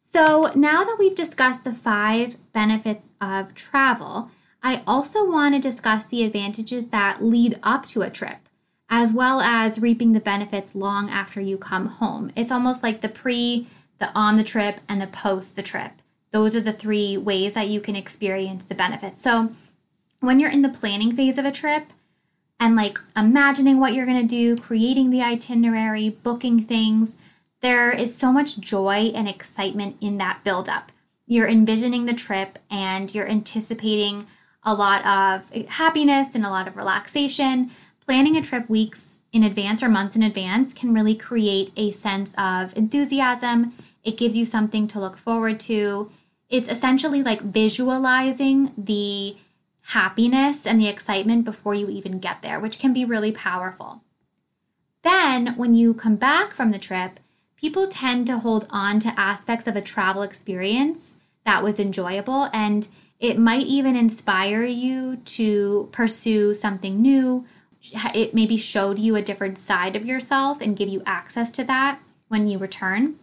So 0.00 0.50
now 0.56 0.82
that 0.82 0.96
we've 0.98 1.14
discussed 1.14 1.62
the 1.62 1.72
five 1.72 2.36
benefits 2.52 3.06
of 3.20 3.54
travel, 3.54 4.32
I 4.60 4.82
also 4.88 5.24
want 5.24 5.54
to 5.54 5.60
discuss 5.60 6.04
the 6.06 6.24
advantages 6.24 6.88
that 6.90 7.22
lead 7.22 7.60
up 7.62 7.86
to 7.86 8.02
a 8.02 8.10
trip, 8.10 8.48
as 8.90 9.12
well 9.12 9.40
as 9.40 9.78
reaping 9.78 10.12
the 10.12 10.20
benefits 10.20 10.74
long 10.74 11.08
after 11.10 11.40
you 11.40 11.56
come 11.56 11.86
home. 11.86 12.32
It's 12.34 12.50
almost 12.50 12.82
like 12.82 13.02
the 13.02 13.08
pre, 13.08 13.68
the 14.00 14.10
on 14.12 14.36
the 14.36 14.42
trip, 14.42 14.80
and 14.88 15.00
the 15.00 15.06
post 15.06 15.54
the 15.54 15.62
trip. 15.62 15.92
Those 16.32 16.56
are 16.56 16.60
the 16.60 16.72
three 16.72 17.16
ways 17.16 17.54
that 17.54 17.68
you 17.68 17.80
can 17.80 17.94
experience 17.94 18.64
the 18.64 18.74
benefits. 18.74 19.22
So 19.22 19.52
when 20.18 20.40
you're 20.40 20.50
in 20.50 20.62
the 20.62 20.68
planning 20.68 21.14
phase 21.14 21.38
of 21.38 21.44
a 21.44 21.52
trip, 21.52 21.92
and 22.58 22.74
like 22.76 22.98
imagining 23.16 23.78
what 23.78 23.94
you're 23.94 24.06
going 24.06 24.20
to 24.20 24.26
do, 24.26 24.56
creating 24.56 25.10
the 25.10 25.22
itinerary, 25.22 26.10
booking 26.10 26.60
things. 26.60 27.16
There 27.60 27.90
is 27.90 28.16
so 28.16 28.32
much 28.32 28.58
joy 28.58 29.12
and 29.14 29.28
excitement 29.28 29.96
in 30.00 30.18
that 30.18 30.44
buildup. 30.44 30.92
You're 31.26 31.48
envisioning 31.48 32.06
the 32.06 32.14
trip 32.14 32.58
and 32.70 33.14
you're 33.14 33.28
anticipating 33.28 34.26
a 34.62 34.74
lot 34.74 35.04
of 35.06 35.68
happiness 35.68 36.34
and 36.34 36.44
a 36.44 36.50
lot 36.50 36.68
of 36.68 36.76
relaxation. 36.76 37.70
Planning 38.04 38.36
a 38.36 38.42
trip 38.42 38.68
weeks 38.68 39.18
in 39.32 39.42
advance 39.42 39.82
or 39.82 39.88
months 39.88 40.16
in 40.16 40.22
advance 40.22 40.72
can 40.72 40.94
really 40.94 41.14
create 41.14 41.72
a 41.76 41.90
sense 41.90 42.34
of 42.38 42.76
enthusiasm. 42.76 43.74
It 44.04 44.16
gives 44.16 44.36
you 44.36 44.46
something 44.46 44.86
to 44.88 45.00
look 45.00 45.16
forward 45.16 45.58
to. 45.60 46.10
It's 46.48 46.68
essentially 46.68 47.22
like 47.22 47.40
visualizing 47.40 48.72
the 48.78 49.36
happiness 49.90 50.66
and 50.66 50.80
the 50.80 50.88
excitement 50.88 51.44
before 51.44 51.74
you 51.74 51.88
even 51.88 52.18
get 52.18 52.42
there, 52.42 52.58
which 52.58 52.78
can 52.78 52.92
be 52.92 53.04
really 53.04 53.32
powerful. 53.32 54.02
Then, 55.02 55.54
when 55.56 55.74
you 55.74 55.94
come 55.94 56.16
back 56.16 56.52
from 56.52 56.72
the 56.72 56.78
trip, 56.78 57.20
people 57.56 57.86
tend 57.86 58.26
to 58.26 58.38
hold 58.38 58.66
on 58.70 58.98
to 59.00 59.14
aspects 59.18 59.66
of 59.66 59.76
a 59.76 59.80
travel 59.80 60.22
experience 60.22 61.16
that 61.44 61.62
was 61.62 61.78
enjoyable 61.78 62.48
and 62.52 62.88
It 63.18 63.38
might 63.38 63.66
even 63.66 63.96
inspire 63.96 64.64
you 64.64 65.16
to 65.16 65.88
pursue 65.92 66.52
something 66.54 67.00
new. 67.00 67.46
It 68.14 68.34
maybe 68.34 68.56
showed 68.56 68.98
you 68.98 69.16
a 69.16 69.22
different 69.22 69.58
side 69.58 69.96
of 69.96 70.04
yourself 70.04 70.60
and 70.60 70.76
give 70.76 70.88
you 70.88 71.02
access 71.06 71.50
to 71.52 71.64
that 71.64 71.98
when 72.28 72.46
you 72.46 72.58
return. 72.58 73.14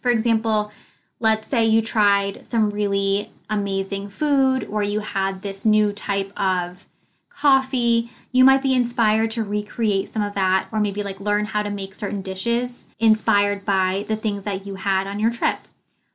For 0.00 0.10
example, 0.10 0.72
let's 1.20 1.46
say 1.46 1.64
you 1.64 1.82
tried 1.82 2.46
some 2.46 2.70
really 2.70 3.30
amazing 3.48 4.08
food 4.08 4.64
or 4.64 4.82
you 4.82 5.00
had 5.00 5.42
this 5.42 5.64
new 5.64 5.92
type 5.92 6.32
of 6.36 6.86
coffee, 7.28 8.10
you 8.32 8.44
might 8.44 8.62
be 8.62 8.74
inspired 8.74 9.30
to 9.30 9.44
recreate 9.44 10.08
some 10.08 10.22
of 10.22 10.34
that 10.34 10.68
or 10.72 10.80
maybe 10.80 11.02
like 11.02 11.20
learn 11.20 11.44
how 11.44 11.62
to 11.62 11.70
make 11.70 11.94
certain 11.94 12.22
dishes 12.22 12.94
inspired 12.98 13.64
by 13.64 14.04
the 14.08 14.16
things 14.16 14.44
that 14.44 14.66
you 14.66 14.76
had 14.76 15.06
on 15.06 15.20
your 15.20 15.30
trip. 15.30 15.58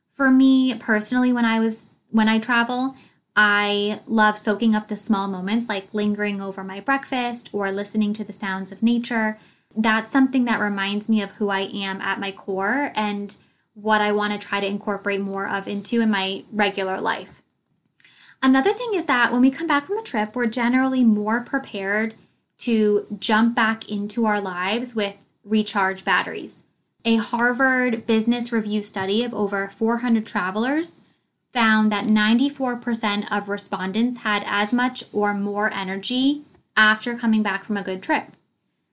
For 0.10 0.32
me 0.32 0.74
personally 0.76 1.32
when 1.32 1.46
I 1.46 1.60
was 1.60 1.92
when 2.10 2.28
I 2.28 2.40
travel, 2.40 2.96
I 3.36 4.02
love 4.08 4.38
soaking 4.38 4.76
up 4.76 4.88
the 4.88 4.98
small 4.98 5.28
moments 5.28 5.70
like 5.70 5.94
lingering 5.94 6.42
over 6.42 6.64
my 6.64 6.82
breakfast 6.82 7.50
or 7.54 7.72
listening 7.72 8.14
to 8.14 8.24
the 8.24 8.34
sounds 8.34 8.72
of 8.72 8.84
nature. 8.84 9.38
That's 9.76 10.12
something 10.12 10.46
that 10.46 10.60
reminds 10.60 11.08
me 11.08 11.22
of 11.22 11.32
who 11.34 11.50
I 11.50 11.62
am 11.62 12.02
at 12.02 12.20
my 12.20 12.32
core 12.32 12.92
and 12.96 13.38
what 13.82 14.02
I 14.02 14.12
want 14.12 14.34
to 14.34 14.48
try 14.48 14.60
to 14.60 14.68
incorporate 14.68 15.22
more 15.22 15.48
of 15.48 15.68
into 15.68 16.02
in 16.02 16.12
my 16.12 16.44
regular 16.52 17.02
life. 17.02 17.42
Another 18.44 18.74
thing 18.74 18.92
is 18.94 19.06
that 19.06 19.32
when 19.32 19.42
we 19.42 19.52
come 19.52 19.68
back 19.68 19.86
from 19.86 19.98
a 19.98 20.04
trip, 20.04 20.36
we're 20.36 20.48
generally 20.48 21.04
more 21.04 21.42
prepared 21.42 22.16
to 22.60 23.06
jump 23.20 23.56
back 23.56 23.90
into 23.90 24.26
our 24.26 24.40
lives 24.40 24.96
with 24.96 25.26
recharged 25.44 26.06
batteries. 26.06 26.64
A 27.04 27.16
Harvard 27.18 28.06
Business 28.06 28.52
Review 28.52 28.84
study 28.84 29.24
of 29.24 29.34
over 29.34 29.68
400 29.70 30.26
travelers 30.26 31.02
found 31.52 31.92
that 31.92 32.06
94% 32.06 33.26
of 33.32 33.50
respondents 33.50 34.20
had 34.20 34.44
as 34.46 34.72
much 34.72 35.04
or 35.12 35.34
more 35.34 35.74
energy 35.74 36.44
after 36.78 37.16
coming 37.16 37.44
back 37.44 37.64
from 37.64 37.78
a 37.78 37.84
good 37.84 38.02
trip. 38.02 38.26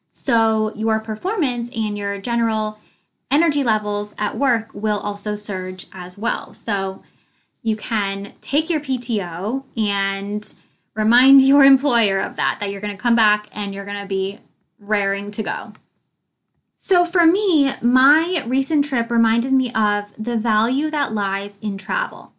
So, 0.09 0.72
your 0.74 1.01
performance 1.01 1.70
and 1.77 1.96
your 1.96 2.18
general 2.18 2.81
energy 3.30 3.62
levels 3.62 4.14
at 4.18 4.36
work 4.36 4.70
will 4.72 4.98
also 4.98 5.36
surge 5.36 5.86
as 5.92 6.16
well. 6.16 6.54
So 6.54 7.02
you 7.62 7.76
can 7.76 8.32
take 8.40 8.70
your 8.70 8.80
PTO 8.80 9.64
and 9.76 10.54
remind 10.94 11.42
your 11.42 11.64
employer 11.64 12.20
of 12.20 12.36
that, 12.36 12.58
that 12.60 12.70
you're 12.70 12.80
going 12.80 12.96
to 12.96 13.02
come 13.02 13.16
back 13.16 13.48
and 13.54 13.74
you're 13.74 13.84
going 13.84 14.00
to 14.00 14.06
be 14.06 14.38
raring 14.78 15.30
to 15.32 15.42
go. 15.42 15.72
So, 16.80 17.04
for 17.04 17.26
me, 17.26 17.72
my 17.82 18.44
recent 18.46 18.84
trip 18.84 19.10
reminded 19.10 19.52
me 19.52 19.72
of 19.74 20.12
the 20.16 20.36
value 20.36 20.90
that 20.90 21.12
lies 21.12 21.58
in 21.60 21.76
travel. 21.76 22.34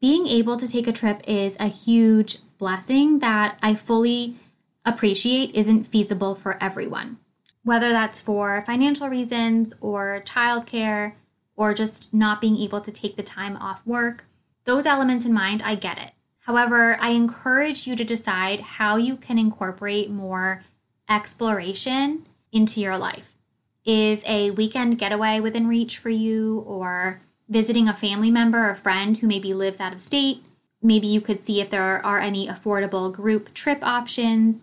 Being 0.00 0.28
able 0.28 0.56
to 0.58 0.68
take 0.68 0.86
a 0.86 0.92
trip 0.92 1.22
is 1.26 1.56
a 1.58 1.66
huge 1.66 2.38
blessing 2.56 3.18
that 3.18 3.58
I 3.60 3.74
fully 3.74 4.36
appreciate 4.84 5.56
isn't 5.56 5.84
feasible 5.84 6.36
for 6.36 6.56
everyone 6.62 7.18
whether 7.62 7.90
that's 7.90 8.20
for 8.20 8.62
financial 8.66 9.08
reasons 9.08 9.74
or 9.80 10.22
childcare 10.24 11.14
or 11.56 11.74
just 11.74 12.12
not 12.14 12.40
being 12.40 12.56
able 12.56 12.80
to 12.80 12.90
take 12.90 13.16
the 13.16 13.22
time 13.22 13.56
off 13.56 13.86
work. 13.86 14.24
Those 14.64 14.86
elements 14.86 15.24
in 15.24 15.32
mind, 15.32 15.62
I 15.62 15.74
get 15.74 15.98
it. 15.98 16.12
However, 16.40 16.96
I 17.00 17.10
encourage 17.10 17.86
you 17.86 17.94
to 17.96 18.04
decide 18.04 18.60
how 18.60 18.96
you 18.96 19.16
can 19.16 19.38
incorporate 19.38 20.10
more 20.10 20.64
exploration 21.08 22.26
into 22.50 22.80
your 22.80 22.96
life. 22.96 23.36
Is 23.84 24.24
a 24.26 24.50
weekend 24.50 24.98
getaway 24.98 25.40
within 25.40 25.66
reach 25.66 25.98
for 25.98 26.10
you, 26.10 26.60
or 26.66 27.20
visiting 27.48 27.88
a 27.88 27.94
family 27.94 28.30
member 28.30 28.70
or 28.70 28.74
friend 28.74 29.16
who 29.16 29.26
maybe 29.26 29.54
lives 29.54 29.80
out 29.80 29.92
of 29.92 30.00
state? 30.00 30.42
Maybe 30.82 31.06
you 31.06 31.20
could 31.20 31.40
see 31.40 31.60
if 31.60 31.70
there 31.70 32.04
are 32.04 32.20
any 32.20 32.46
affordable 32.46 33.12
group 33.12 33.52
trip 33.52 33.80
options 33.82 34.62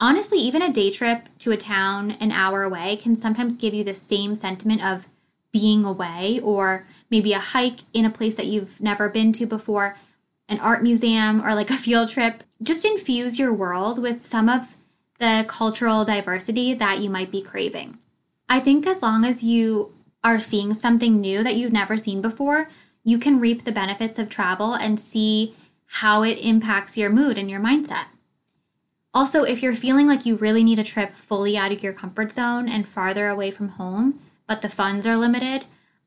honestly, 0.00 0.38
even 0.38 0.62
a 0.62 0.72
day 0.72 0.90
trip 0.90 1.28
to 1.38 1.52
a 1.52 1.56
town 1.56 2.12
an 2.12 2.32
hour 2.32 2.62
away 2.62 2.96
can 2.96 3.14
sometimes 3.14 3.56
give 3.56 3.74
you 3.74 3.84
the 3.84 3.94
same 3.94 4.34
sentiment 4.34 4.84
of 4.84 5.06
being 5.52 5.84
away, 5.84 6.40
or 6.42 6.86
maybe 7.10 7.32
a 7.32 7.38
hike 7.38 7.80
in 7.92 8.04
a 8.04 8.10
place 8.10 8.36
that 8.36 8.46
you've 8.46 8.80
never 8.80 9.08
been 9.08 9.32
to 9.32 9.46
before, 9.46 9.96
an 10.48 10.60
art 10.60 10.82
museum, 10.82 11.44
or 11.44 11.54
like 11.54 11.70
a 11.70 11.74
field 11.74 12.08
trip. 12.08 12.42
Just 12.62 12.84
infuse 12.84 13.38
your 13.38 13.52
world 13.52 14.00
with 14.00 14.24
some 14.24 14.48
of 14.48 14.76
the 15.18 15.44
cultural 15.48 16.04
diversity 16.04 16.72
that 16.74 17.00
you 17.00 17.10
might 17.10 17.30
be 17.30 17.42
craving. 17.42 17.98
I 18.48 18.60
think 18.60 18.86
as 18.86 19.02
long 19.02 19.24
as 19.24 19.44
you 19.44 19.92
are 20.24 20.40
seeing 20.40 20.74
something 20.74 21.20
new 21.20 21.42
that 21.42 21.56
you've 21.56 21.72
never 21.72 21.96
seen 21.96 22.22
before, 22.22 22.68
you 23.04 23.18
can 23.18 23.40
reap 23.40 23.64
the 23.64 23.72
benefits 23.72 24.18
of 24.18 24.28
travel 24.28 24.74
and 24.74 24.98
see 24.98 25.54
how 25.86 26.22
it 26.22 26.38
impacts 26.38 26.96
your 26.96 27.10
mood 27.10 27.38
and 27.38 27.50
your 27.50 27.60
mindset. 27.60 28.06
Also, 29.12 29.42
if 29.42 29.62
you're 29.62 29.74
feeling 29.74 30.06
like 30.06 30.24
you 30.24 30.36
really 30.36 30.62
need 30.62 30.78
a 30.78 30.84
trip 30.84 31.12
fully 31.12 31.56
out 31.56 31.72
of 31.72 31.82
your 31.82 31.92
comfort 31.92 32.30
zone 32.30 32.68
and 32.68 32.86
farther 32.86 33.28
away 33.28 33.50
from 33.50 33.70
home, 33.70 34.20
but 34.46 34.62
the 34.62 34.68
funds 34.68 35.06
are 35.06 35.16
limited, 35.16 35.64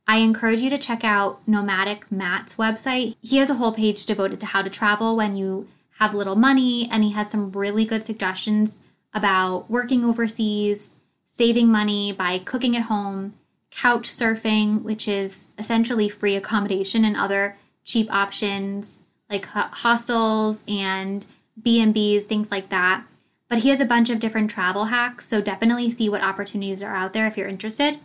I 0.07 0.17
encourage 0.17 0.61
you 0.61 0.69
to 0.69 0.77
check 0.77 1.03
out 1.03 1.45
Nomadic 1.47 2.11
Matt's 2.11 2.55
website. 2.55 3.15
He 3.21 3.37
has 3.37 3.49
a 3.49 3.55
whole 3.55 3.73
page 3.73 4.05
devoted 4.05 4.39
to 4.41 4.47
how 4.47 4.61
to 4.61 4.69
travel 4.69 5.15
when 5.15 5.35
you 5.35 5.67
have 5.99 6.13
little 6.13 6.35
money, 6.35 6.89
and 6.91 7.03
he 7.03 7.11
has 7.11 7.29
some 7.29 7.51
really 7.51 7.85
good 7.85 8.03
suggestions 8.03 8.83
about 9.13 9.69
working 9.69 10.03
overseas, 10.03 10.95
saving 11.25 11.69
money 11.69 12.11
by 12.11 12.39
cooking 12.39 12.75
at 12.75 12.83
home, 12.83 13.33
couch 13.69 14.03
surfing, 14.03 14.81
which 14.81 15.07
is 15.07 15.51
essentially 15.57 16.09
free 16.09 16.35
accommodation 16.35 17.05
and 17.05 17.17
other 17.17 17.57
cheap 17.83 18.11
options 18.13 19.05
like 19.29 19.45
hostels 19.45 20.63
and 20.67 21.25
B&Bs, 21.61 22.23
things 22.23 22.51
like 22.51 22.69
that. 22.69 23.03
But 23.47 23.59
he 23.59 23.69
has 23.69 23.79
a 23.79 23.85
bunch 23.85 24.09
of 24.09 24.19
different 24.19 24.49
travel 24.49 24.85
hacks, 24.85 25.27
so 25.27 25.41
definitely 25.41 25.89
see 25.89 26.09
what 26.09 26.23
opportunities 26.23 26.81
are 26.81 26.95
out 26.95 27.13
there 27.13 27.27
if 27.27 27.37
you're 27.37 27.47
interested. 27.47 27.99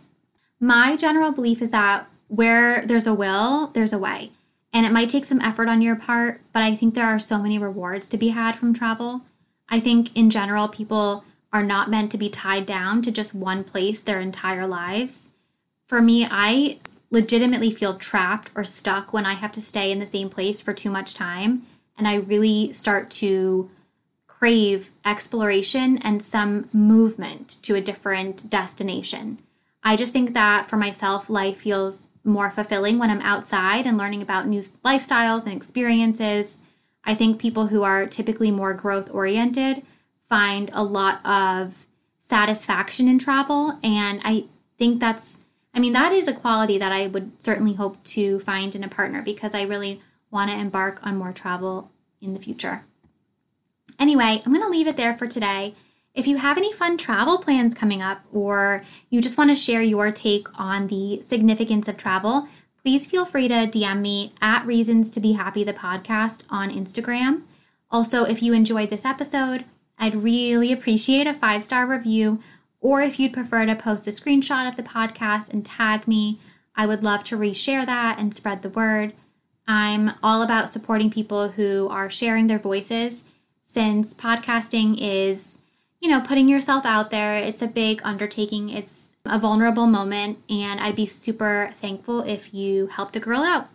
My 0.59 0.95
general 0.95 1.31
belief 1.31 1.61
is 1.61 1.71
that 1.71 2.07
where 2.27 2.85
there's 2.85 3.07
a 3.07 3.13
will, 3.13 3.67
there's 3.67 3.93
a 3.93 3.99
way. 3.99 4.31
And 4.71 4.85
it 4.85 4.91
might 4.91 5.09
take 5.09 5.25
some 5.25 5.41
effort 5.41 5.67
on 5.67 5.81
your 5.81 5.95
part, 5.95 6.41
but 6.53 6.61
I 6.61 6.75
think 6.75 6.93
there 6.93 7.07
are 7.07 7.19
so 7.19 7.39
many 7.39 7.57
rewards 7.57 8.07
to 8.09 8.17
be 8.17 8.29
had 8.29 8.55
from 8.55 8.73
travel. 8.73 9.21
I 9.67 9.79
think 9.79 10.15
in 10.15 10.29
general, 10.29 10.67
people 10.67 11.25
are 11.51 11.63
not 11.63 11.89
meant 11.89 12.11
to 12.11 12.17
be 12.17 12.29
tied 12.29 12.65
down 12.65 13.01
to 13.01 13.11
just 13.11 13.33
one 13.33 13.63
place 13.63 14.03
their 14.03 14.19
entire 14.19 14.67
lives. 14.67 15.31
For 15.85 16.01
me, 16.01 16.27
I 16.29 16.77
legitimately 17.09 17.71
feel 17.71 17.95
trapped 17.95 18.51
or 18.53 18.63
stuck 18.63 19.11
when 19.11 19.25
I 19.25 19.33
have 19.33 19.51
to 19.53 19.61
stay 19.61 19.91
in 19.91 19.97
the 19.97 20.05
same 20.05 20.29
place 20.29 20.61
for 20.61 20.73
too 20.73 20.91
much 20.91 21.15
time 21.15 21.63
and 21.99 22.07
I 22.07 22.15
really 22.15 22.73
start 22.73 23.11
to 23.11 23.69
crave 24.25 24.91
exploration 25.05 25.97
and 25.97 26.21
some 26.21 26.69
movement 26.71 27.49
to 27.63 27.75
a 27.75 27.81
different 27.81 28.49
destination. 28.49 29.37
I 29.83 29.97
just 29.97 30.13
think 30.13 30.33
that 30.33 30.67
for 30.67 30.77
myself, 30.77 31.29
life 31.29 31.57
feels 31.57 32.07
more 32.23 32.49
fulfilling 32.49 32.99
when 32.99 33.09
I'm 33.09 33.21
outside 33.21 33.85
and 33.85 33.97
learning 33.97 34.21
about 34.21 34.47
new 34.47 34.61
lifestyles 34.61 35.43
and 35.43 35.53
experiences. 35.53 36.59
I 37.03 37.15
think 37.15 37.39
people 37.39 37.67
who 37.67 37.83
are 37.83 38.05
typically 38.05 38.49
more 38.49 38.73
growth 38.73 39.09
oriented 39.13 39.85
find 40.27 40.71
a 40.73 40.83
lot 40.83 41.25
of 41.25 41.85
satisfaction 42.19 43.09
in 43.09 43.19
travel. 43.19 43.77
And 43.83 44.21
I 44.23 44.45
think 44.77 45.01
that's, 45.01 45.45
I 45.73 45.81
mean, 45.81 45.93
that 45.93 46.13
is 46.13 46.29
a 46.29 46.33
quality 46.33 46.77
that 46.77 46.93
I 46.93 47.07
would 47.07 47.41
certainly 47.41 47.73
hope 47.73 48.01
to 48.05 48.39
find 48.39 48.73
in 48.73 48.83
a 48.85 48.89
partner 48.89 49.21
because 49.21 49.53
I 49.53 49.63
really 49.63 50.01
want 50.31 50.51
to 50.51 50.57
embark 50.57 51.05
on 51.05 51.17
more 51.17 51.33
travel 51.33 51.91
in 52.21 52.33
the 52.33 52.39
future. 52.39 52.83
Anyway, 53.97 54.41
I'm 54.45 54.53
going 54.53 54.63
to 54.63 54.69
leave 54.69 54.87
it 54.87 54.97
there 54.97 55.13
for 55.13 55.27
today. 55.27 55.73
If 56.13 56.27
you 56.27 56.37
have 56.37 56.57
any 56.57 56.73
fun 56.73 56.97
travel 56.97 57.37
plans 57.37 57.75
coming 57.75 58.01
up 58.01 58.21
or 58.31 58.83
you 59.09 59.21
just 59.21 59.37
want 59.37 59.49
to 59.49 59.55
share 59.55 59.81
your 59.81 60.11
take 60.11 60.47
on 60.59 60.87
the 60.87 61.21
significance 61.21 61.87
of 61.87 61.97
travel, 61.97 62.47
please 62.81 63.07
feel 63.07 63.25
free 63.25 63.47
to 63.47 63.53
DM 63.53 64.01
me 64.01 64.33
at 64.41 64.65
Reasons 64.65 65.09
to 65.11 65.19
Be 65.19 65.33
Happy, 65.33 65.63
the 65.63 65.73
podcast 65.73 66.43
on 66.49 66.71
Instagram. 66.71 67.43
Also, 67.91 68.23
if 68.23 68.41
you 68.41 68.53
enjoyed 68.53 68.89
this 68.89 69.05
episode, 69.05 69.65
I'd 69.97 70.15
really 70.15 70.71
appreciate 70.71 71.27
a 71.27 71.33
five 71.33 71.63
star 71.63 71.85
review, 71.85 72.41
or 72.79 73.01
if 73.01 73.19
you'd 73.19 73.33
prefer 73.33 73.65
to 73.65 73.75
post 73.75 74.07
a 74.07 74.11
screenshot 74.11 74.67
of 74.67 74.77
the 74.77 74.83
podcast 74.83 75.49
and 75.49 75.65
tag 75.65 76.07
me, 76.07 76.39
I 76.75 76.85
would 76.85 77.03
love 77.03 77.23
to 77.25 77.37
reshare 77.37 77.85
that 77.85 78.17
and 78.17 78.33
spread 78.33 78.61
the 78.61 78.69
word. 78.69 79.13
I'm 79.69 80.13
all 80.23 80.41
about 80.41 80.71
supporting 80.71 81.11
people 81.11 81.49
who 81.49 81.87
are 81.89 82.09
sharing 82.09 82.47
their 82.47 82.57
voices 82.57 83.29
since 83.63 84.15
podcasting 84.15 84.97
is, 84.99 85.59
you 86.01 86.09
know, 86.09 86.21
putting 86.21 86.49
yourself 86.49 86.87
out 86.87 87.11
there. 87.11 87.37
It's 87.37 87.61
a 87.61 87.67
big 87.67 88.01
undertaking, 88.03 88.69
it's 88.69 89.13
a 89.25 89.37
vulnerable 89.37 89.85
moment, 89.85 90.39
and 90.49 90.79
I'd 90.79 90.95
be 90.95 91.05
super 91.05 91.69
thankful 91.75 92.21
if 92.23 92.51
you 92.51 92.87
helped 92.87 93.15
a 93.15 93.19
girl 93.19 93.41
out. 93.41 93.67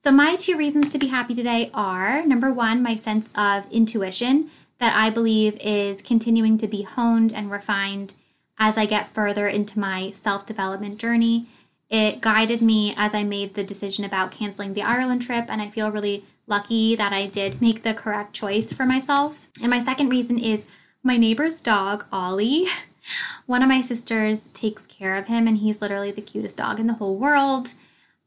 So, 0.00 0.10
my 0.10 0.34
two 0.36 0.56
reasons 0.56 0.88
to 0.88 0.98
be 0.98 1.08
happy 1.08 1.34
today 1.34 1.70
are 1.74 2.24
number 2.24 2.50
one, 2.50 2.82
my 2.82 2.94
sense 2.94 3.30
of 3.34 3.70
intuition 3.70 4.48
that 4.78 4.96
I 4.96 5.10
believe 5.10 5.58
is 5.60 6.00
continuing 6.00 6.56
to 6.56 6.66
be 6.66 6.82
honed 6.84 7.34
and 7.34 7.50
refined 7.50 8.14
as 8.58 8.78
I 8.78 8.86
get 8.86 9.08
further 9.08 9.46
into 9.46 9.78
my 9.78 10.12
self 10.12 10.46
development 10.46 10.98
journey. 10.98 11.48
It 11.92 12.22
guided 12.22 12.62
me 12.62 12.94
as 12.96 13.14
I 13.14 13.22
made 13.22 13.52
the 13.52 13.62
decision 13.62 14.02
about 14.02 14.32
canceling 14.32 14.72
the 14.72 14.80
Ireland 14.80 15.20
trip, 15.20 15.44
and 15.50 15.60
I 15.60 15.68
feel 15.68 15.92
really 15.92 16.24
lucky 16.46 16.96
that 16.96 17.12
I 17.12 17.26
did 17.26 17.60
make 17.60 17.82
the 17.82 17.92
correct 17.92 18.32
choice 18.32 18.72
for 18.72 18.86
myself. 18.86 19.50
And 19.60 19.68
my 19.68 19.78
second 19.78 20.08
reason 20.08 20.38
is 20.38 20.66
my 21.02 21.18
neighbor's 21.18 21.60
dog, 21.60 22.06
Ollie. 22.10 22.64
One 23.46 23.62
of 23.62 23.68
my 23.68 23.82
sisters 23.82 24.44
takes 24.54 24.86
care 24.86 25.16
of 25.16 25.26
him, 25.26 25.46
and 25.46 25.58
he's 25.58 25.82
literally 25.82 26.10
the 26.10 26.22
cutest 26.22 26.56
dog 26.56 26.80
in 26.80 26.86
the 26.86 26.94
whole 26.94 27.18
world. 27.18 27.74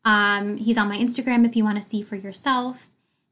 Um, 0.03 0.57
he's 0.57 0.77
on 0.77 0.87
my 0.87 0.97
Instagram 0.97 1.43
if 1.43 1.55
you 1.55 1.63
want 1.63 1.81
to 1.81 1.89
see 1.89 2.03
for 2.03 2.17
yourself. 2.17 2.89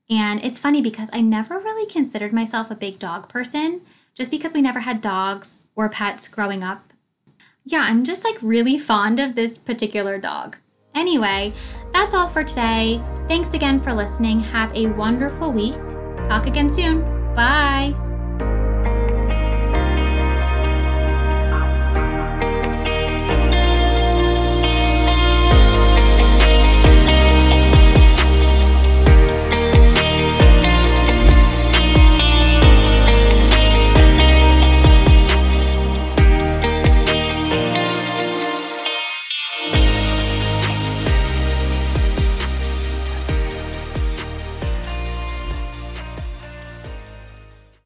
And 0.10 0.43
it's 0.43 0.58
funny 0.58 0.82
because 0.82 1.10
I 1.13 1.22
never 1.22 1.60
really 1.60 1.88
considered 1.91 2.34
myself 2.34 2.72
a 2.72 2.76
big 2.76 2.98
dog 2.98 3.30
person 3.30 3.82
just 4.15 4.32
because 4.32 4.54
we 4.54 4.63
never 4.63 4.80
had 4.80 5.00
dogs 5.00 5.65
or 5.76 5.89
pets 5.89 6.28
growing 6.28 6.63
up. 6.63 6.92
Yeah, 7.65 7.82
I'm 7.82 8.04
just 8.04 8.23
like 8.23 8.36
really 8.41 8.78
fond 8.78 9.19
of 9.19 9.36
this 9.36 9.58
particular 9.58 10.17
dog. 10.17 10.58
Anyway, 10.93 11.54
that's 11.91 12.13
all 12.13 12.28
for 12.28 12.43
today. 12.43 13.02
Thanks 13.28 13.54
again 13.54 13.80
for 13.80 13.93
listening. 13.93 14.39
Have 14.39 14.76
a 14.76 14.88
wonderful 14.88 15.52
week. 15.52 15.76
Talk 16.30 16.45
again 16.45 16.69
soon. 16.69 17.02
Bye. 17.36 17.95